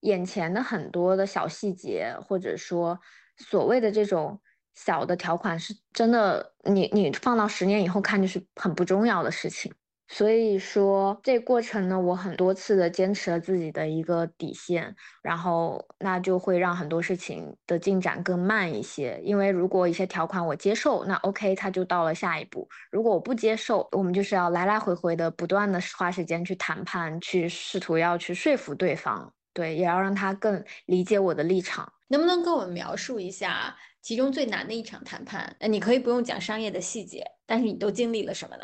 [0.00, 3.00] 眼前的很多的小细节或者说
[3.36, 4.40] 所谓的这种。
[4.74, 9.70] 小的条款是真的，你你放到十年以后看就是很不重要的事情。
[10.14, 19.18] 所以说这过程呢，我很多次的坚持了自己的一个底线，然后那就会让很多事情的进展更慢一些。
[19.24, 31.90] 因为如果一些条款我接受，那 OK，它就到了下一步；如果我不接受，我们就是要来来回回的不断的花时间去谈判，去试图要去说服对方，对，也要让他更理解我的立场。
[32.08, 33.74] 能不能跟我们描述一下？
[34.02, 38.62] 其中最难的一场谈判，那，你可以不用讲商业的细节，但是你都经历了什么呢？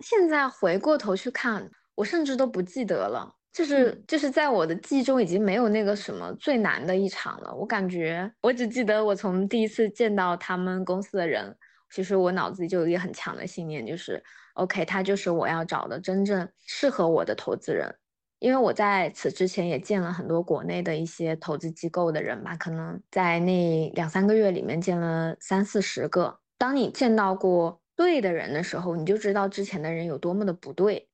[0.00, 7.54] 现在回过头去看，我甚至都不记得了，就是就是在我的记忆中已经没有那个什么最难的一场了。
[7.54, 11.56] 我感觉我只记得我从第一次见到他们公司的人，
[11.90, 14.22] 其实我脑子里就有一个很强的信念，就是
[14.54, 17.92] OK，他就是我要找的真正适合我的投资人。
[18.40, 26.38] 因为我在此之前也见了很多国内的一些投资机构的人吧，可能在那两三个月里面见了三四十个。
[26.56, 31.10] 当你见到过对的人的时候，你就知道之前的人有多么的不对。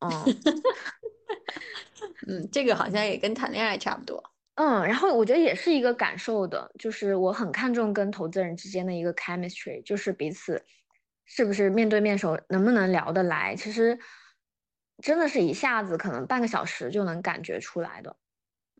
[0.00, 0.10] 嗯，
[2.26, 4.20] 嗯，这个好像也跟谈恋爱差不多。
[4.56, 10.64] 嗯，然后我觉得也是一个感受的，就是我很看重跟投资人之间的一个 chemistry，就是彼此
[11.24, 13.54] 是不是面对面时候能不能聊得来。
[13.54, 13.96] 其实。
[15.02, 18.16] 真的是一下子，可能半个小时就能感觉出来的，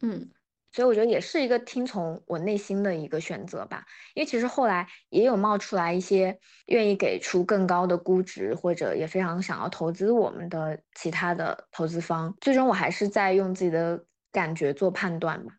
[0.01, 0.31] 嗯，
[0.73, 3.85] 所以我觉得也是一个听从我内心的一个选择吧。
[4.15, 15.53] 因为其实后来也有冒出来一些愿意给出更高的估值，或者也非常想要投资我们的其他的投资方，最终我还是在用自己的感觉做判断吧。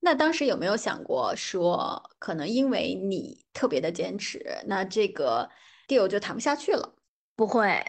[0.00, 5.48] 那当时有没有想过说，可能因为你特别的坚持，那这个
[5.86, 6.94] deal 就谈不下去了？
[7.36, 7.84] 不会。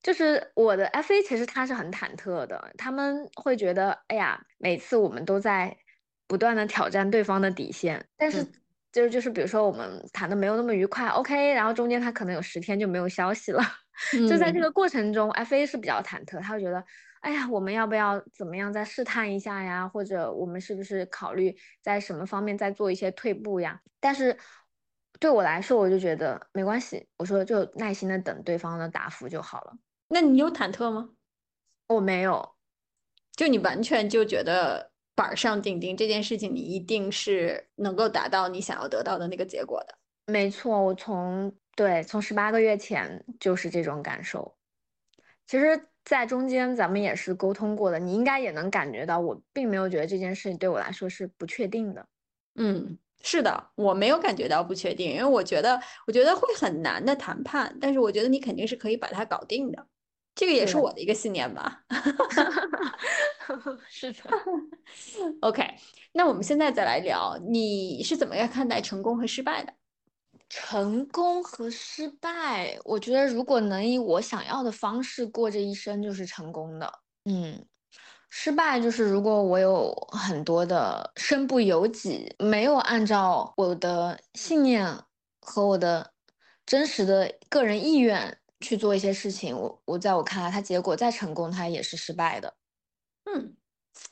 [0.00, 5.76] 就是我的 FA，其实他是很忐忑的，他们会觉得，哎呀，每次我们都在
[6.28, 8.44] 不断的挑战对方的底线，但是
[8.92, 13.62] 就是就是，比如说我们谈的没有那么愉快，OK，然后中间他可能有十天就没有消息了，
[14.28, 16.84] 就在这个过程中，FA 是比较忐忑，他会觉得，
[17.20, 19.88] 哎呀，我们要不要怎么样再试探一下呀？
[19.88, 23.80] 或者我们是不是考虑在什么方面再做一些退步呀？
[23.98, 24.36] 但是
[25.18, 29.72] 对我来说，我就觉得没关系，我说就耐心的等对方的答复就好了。
[30.08, 31.10] 那你有忐忑吗？
[31.88, 32.54] 我没有，
[33.34, 39.98] 就你完全就觉得板上钉钉这件事情，你一定是能够达到你想要得到的那个结果的。
[40.26, 44.54] 没错，我从对从十八个月前就是这种感受。
[45.44, 52.06] 其实，在中间咱们也是沟通过的，你应该也能感觉到，我并没有觉得这件事情对我来说是不确定的。
[52.54, 59.84] 嗯，是的，我没有感觉到不确定，因为我觉得我觉得会很难的谈判，但是我觉得你肯定是可以把它搞定的。
[60.38, 61.82] 这个也是我的一个信念吧，
[63.90, 64.20] 是的。
[65.42, 65.68] OK，
[66.12, 69.72] 那我们现在再来聊，你是怎么样看待成功和失败的？
[70.48, 77.00] 成功和失败，我觉得如果能以我想要的方式过这一生，就是成功的。
[77.24, 77.66] 嗯，
[78.30, 84.86] 失败就是如果我有很多的身不由己，没有按照我的信念
[85.40, 86.12] 和我的
[86.64, 88.38] 真实的个人意愿。
[88.60, 92.54] 去做一些事情，我我在我看来，他结果再成功，他也是失败的。
[93.24, 93.54] 嗯，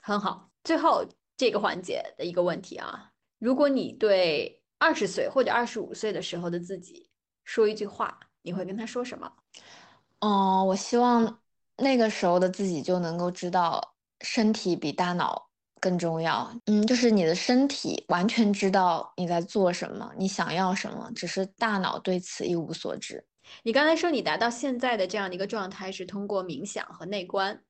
[0.03, 0.51] 很好。
[0.65, 1.05] 最后
[1.37, 7.11] 这个环节的一个问题啊，如果你对二十岁或者二十五岁的时候的自己
[7.45, 9.33] 说一句话，你会跟他说什么？
[10.21, 11.41] 哦，我希望
[11.77, 16.51] 那个时候的自己就能够知道，身体比大脑更重要。
[16.67, 23.25] 嗯，就是你的身体完全知道你在做什么，你想要什么，只是大脑对此一无所知。
[23.63, 27.63] 你刚才说你达到现在的这样的一个状态是通过冥想和内观，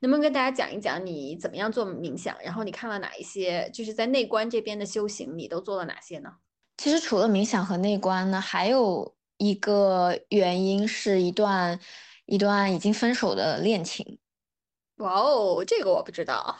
[0.00, 2.36] 能不能跟大家讲一讲你怎么样做冥想？
[2.42, 3.70] 然后你看了哪一些？
[3.72, 6.30] 就是在内观这边的修行，你都做了哪些呢？
[6.76, 11.78] 其实除了冥想和内观呢，还有一个原因是一段
[12.26, 14.18] 一段已经分手的恋情。
[14.96, 16.58] 哇哦，这个我不知道。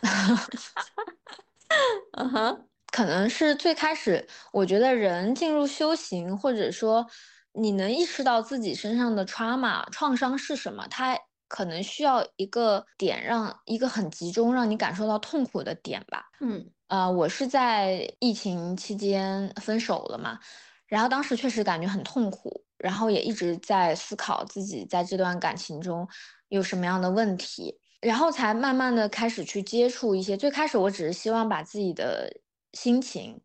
[2.12, 7.06] 嗯哼，可能是最开始，我觉得人进入修行，或者说。
[7.54, 10.86] 你能意识到自己身上的 trauma 创伤是什么？
[10.88, 16.24] 它可能需要一个点，让一个很集中，让你感受到痛苦的点吧。
[16.40, 20.38] 嗯，呃，我是在疫情期间分手了嘛，
[20.86, 26.08] 然后当时确实感觉很痛苦，然后也一直在思考自己在这段感情中
[26.48, 30.36] 有什么样的问题，然后才慢慢的开始去接触一些。
[30.36, 32.28] 最开始我只是希望把自己的
[32.72, 33.40] 心情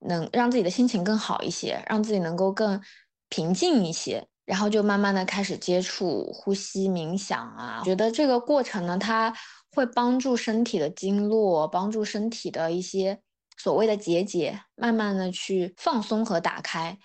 [0.00, 2.80] 能让自己的心情更好一些，让自己能够更
[3.32, 9.32] 平静一些，然后就慢慢的开始接触呼吸冥想啊，觉得这个过程呢，它
[9.74, 13.22] 会帮助身体的经络，帮助身体的一些。
[13.56, 16.98] 所谓的结节，慢慢的去放松和打开，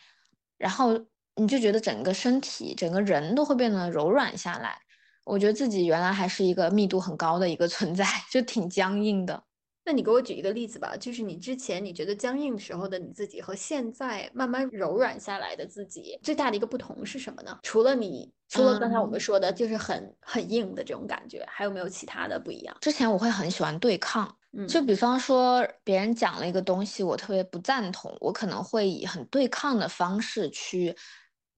[0.57, 0.99] 然后
[1.36, 4.75] 你就觉得整个身体、整个人都会变得柔软下来。
[5.23, 9.43] 我觉得自己原来还是一个密度很高的一个存在， 就挺僵硬的。
[9.88, 17.57] 那你给我举一个例子吧，就是你之前你觉得僵硬时候的你自己和现在慢慢柔软下来的自己，最大的一个不同是什么呢？
[17.63, 22.75] 除了你，除了刚才我们说的，就是很很硬的这种感觉，还有没有其他的不一样？
[22.81, 24.35] 之前我会很喜欢对抗，
[24.67, 30.93] 就比方说别人讲了一个东西，我特别不赞同，我可能会以很对抗的方式去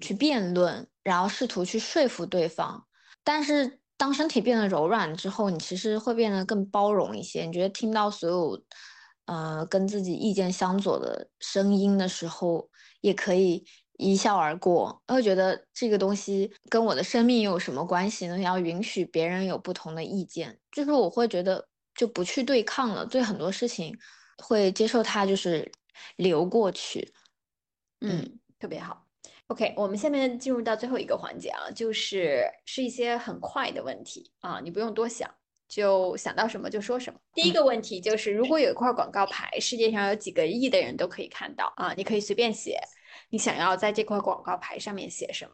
[0.01, 2.86] 去辩论，然后试图去说服对方，
[3.23, 3.78] 但是。
[4.00, 7.43] 当身体变得柔软之后，你其实会变得更包容一些。
[7.45, 8.64] 你觉得听到所有，
[9.26, 12.70] 呃，跟自己意见相左的声音的时候，
[13.02, 13.66] 也可以
[13.97, 15.04] 一笑而过。
[15.10, 18.39] 会觉得这个东西跟我的生命有什么关系呢？
[18.39, 23.06] 要允许别人有不同的意见，就是我会觉得就不去对抗了。
[23.06, 23.93] 对很多事情，
[24.38, 25.70] 会接受它，就是
[26.16, 27.14] 流过去。
[28.00, 29.09] 嗯，特别好。
[29.50, 35.28] OK，我们下面进入到最后一个环节啊，就是是一些很快的问题啊，你不用多想，
[35.68, 37.20] 就想到什么就说什么。
[37.34, 42.80] 第一个问题就是，如果有一块广告牌，世界上有几个亿的人都可以看到啊，你可以随便写，
[43.32, 45.54] 你想要在这块广告牌上面写什么？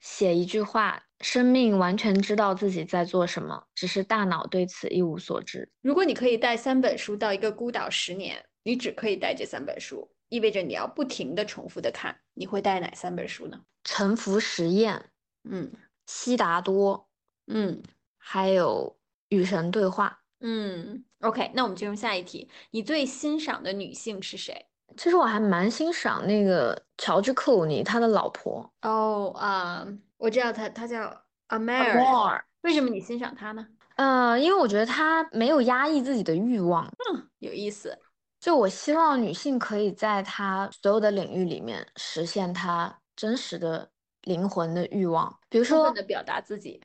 [0.00, 5.70] 写一句话：生命完全知道自己在做什么，只是大脑对此一无所知。
[5.82, 10.10] 如果你可以带三本书到一个孤岛十年，你只可以带这三本书。
[10.28, 13.60] 意味着你要不停的重复的看，你会带哪三本书呢？
[13.84, 15.10] 沉浮实验，
[15.44, 15.70] 嗯，
[16.06, 17.08] 悉达多，
[17.46, 17.82] 嗯，
[18.18, 18.96] 还有
[19.28, 21.04] 与神对话，嗯。
[21.20, 24.66] OK，那我们进入下一题，你最欣赏的女性是谁？
[24.96, 28.70] 其实我还蛮欣赏那个乔治克鲁尼他的老婆。
[28.82, 29.86] 哦啊，
[30.18, 32.44] 我知道他，他叫阿梅尔。
[32.62, 33.66] 为什么你欣赏他呢？
[33.96, 36.86] 呃，因为我觉得他没有压抑自己的欲望。
[37.10, 37.98] 嗯，有意思。
[38.46, 43.90] 就我希望女性可以在她所有的领域里面实现她真实的
[44.22, 46.80] 灵魂的欲望，比如说的表达自己，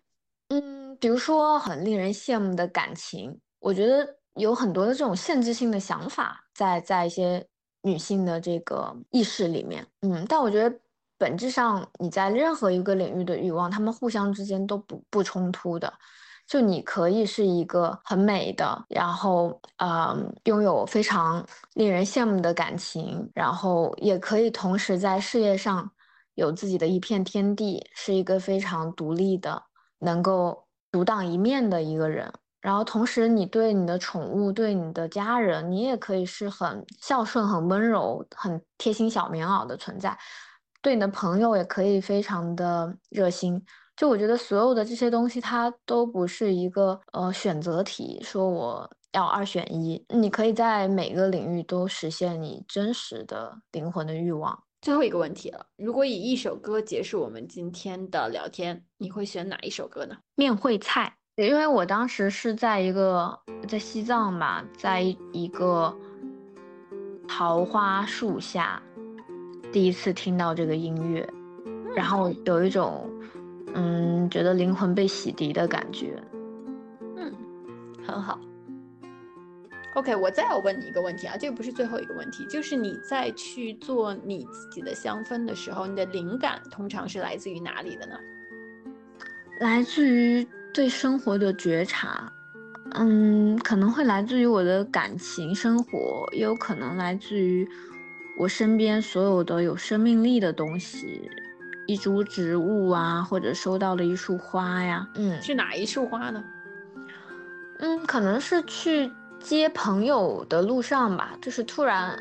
[0.50, 7.46] 嗯，比如说很令人羡慕的感情，我觉得有很多的这种限制性的想法在在一些
[7.84, 10.76] 女性的这个意识里面，嗯，但我觉得
[11.20, 15.94] 本质上你在任何一个领域的欲望，他们互相之间都不不冲突的。
[16.52, 21.42] 就你可以是一个很美的，然后呃拥有非常
[21.76, 25.90] 令人羡慕的感情，然后也可以同时在事业上
[26.36, 29.64] 有自己的一片天地，是一个非常独立的，
[30.00, 32.30] 能够独当一面的一个人。
[32.60, 40.18] 然后同时，你对你的宠物、对你的家人，你也可以是很孝顺、很温柔、很贴心小棉袄的存在。
[40.82, 43.64] 对你的朋友，也可以非常的热心。
[44.02, 50.04] 就我觉得所有的这些东西，它都不是一个呃选择题，说我要二选一。
[50.10, 54.60] 你可以在每个领域都实现你真实的灵魂的欲望。
[54.82, 60.18] 最后一个问题了，如果以一首歌结束我们今天的聊天，你会选哪一首歌呢？
[60.34, 63.38] 面会菜，因为我当时是在一个
[63.68, 65.96] 在西藏吧，在一个
[67.28, 68.82] 桃花树下，
[69.72, 71.30] 第一次听到这个音乐，
[71.96, 73.08] 然后有一种。
[73.74, 76.22] 嗯，觉得灵魂被洗涤的感觉，
[77.18, 77.34] 嗯，
[78.06, 78.40] 很好。
[79.96, 88.16] OK，我再要问你一个问题啊，这个不是最后一个问题，就是你在去做你自己的香氛的时候，你的灵感通常是来自于哪里的呢？
[89.60, 92.32] 来自于对生活的觉察，
[92.94, 97.68] 嗯，可能会来自于我的感情生活，也有可能来自于
[98.38, 101.30] 我身边所有的有生命力的东西。
[101.92, 106.42] 一株植物啊，或者收到了一束花呀，嗯，去哪一束花呢？
[107.80, 109.12] 嗯，可能是去
[109.42, 112.18] 接朋友的路上吧，就是突然，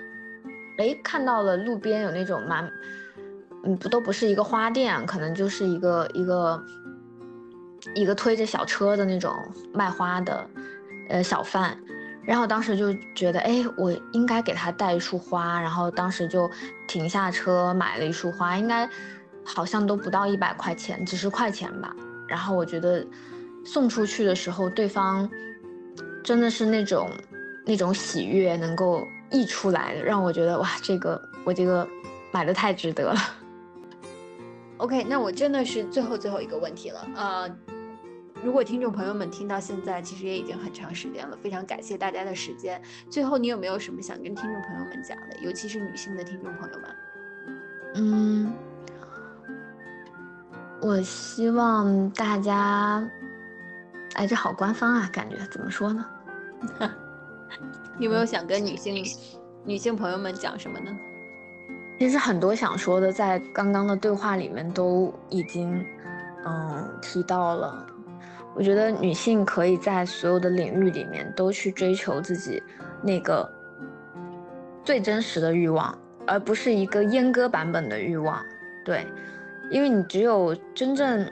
[0.78, 2.68] 哎，看到了路边有那种蛮，
[3.62, 6.60] 嗯，不都不是一个花店，可能就是一个一个
[7.94, 9.32] 一个推着小车的那种
[9.72, 10.44] 卖花的，
[11.10, 11.78] 呃，小贩，
[12.24, 16.50] 然后当时就觉得，哎，我应该给他带一束花，然后当时就
[16.88, 18.90] 停下车买了一束花，应该。
[19.54, 21.94] 好像都不到一百块钱，几十块钱吧。
[22.28, 23.04] 然后我觉得
[23.64, 25.28] 送出去的时候，对方
[26.22, 27.10] 真的是那种
[27.66, 31.86] 那种喜悦能够溢出来的，让我觉得哇，这个我这个
[32.32, 33.20] 买的太值得了。
[34.78, 37.08] OK，那我真的是最后最后一个问题了。
[37.14, 37.56] 呃，
[38.42, 42.80] 如果听众朋友们听到现在，其实也已经很长时间了，非常感谢大家的时间。
[43.10, 45.36] 最后，你有没有什么想跟听众朋友们讲的？
[45.42, 46.96] 尤其是女性的听众朋友们。
[47.96, 48.52] 嗯，
[50.82, 53.06] 我希望大家，
[54.14, 56.04] 哎，这好官方啊，感觉怎么说呢？
[57.98, 59.04] 你有没有想跟女性
[59.64, 60.90] 女性朋友们讲什么呢？
[61.98, 65.84] 其实很多想说的，在刚刚的对话里面都已经
[66.46, 67.86] 嗯提到了。
[68.54, 72.60] 我觉得女性可以在所有的领域里面都去追求自己
[73.02, 73.48] 那个
[74.82, 78.42] 最真实的欲望，而不是一个阉割版本的欲望。
[78.84, 79.06] 对，
[79.70, 81.26] 因为你只有真正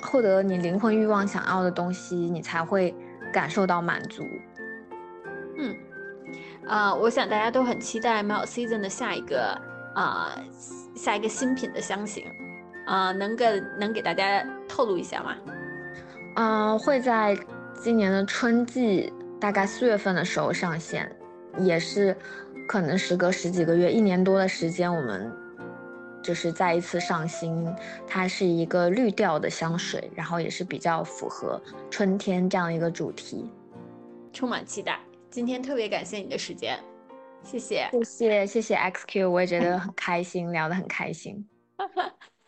[0.00, 2.94] 获得你灵魂欲望想要的东西，你才会
[3.32, 4.24] 感受到满足。
[5.58, 5.76] 嗯，
[6.66, 9.60] 啊，我想大家都很期待 Melt Season 的下一个
[9.94, 10.38] 啊
[10.94, 12.24] 下一个新品的香型
[12.86, 15.34] 啊，能给能给大家透露一下吗？
[16.36, 17.36] 嗯，会在
[17.74, 21.10] 今年的春季，大概四月份的时候上线，
[21.58, 22.16] 也是
[22.68, 25.30] 可能时隔十几个月、一年多的时间，我们
[26.22, 27.66] 就是再一次上新。
[28.06, 31.60] 它是一个绿调的香水，然后也是比较符合
[31.90, 33.50] 春天这样一个主题，
[34.32, 34.98] 充满期待。
[35.30, 36.78] 今天特别感谢你的时间，
[37.44, 41.48] 谢谢，谢谢，谢谢 XQ，我也觉得很开心，聊得很开心。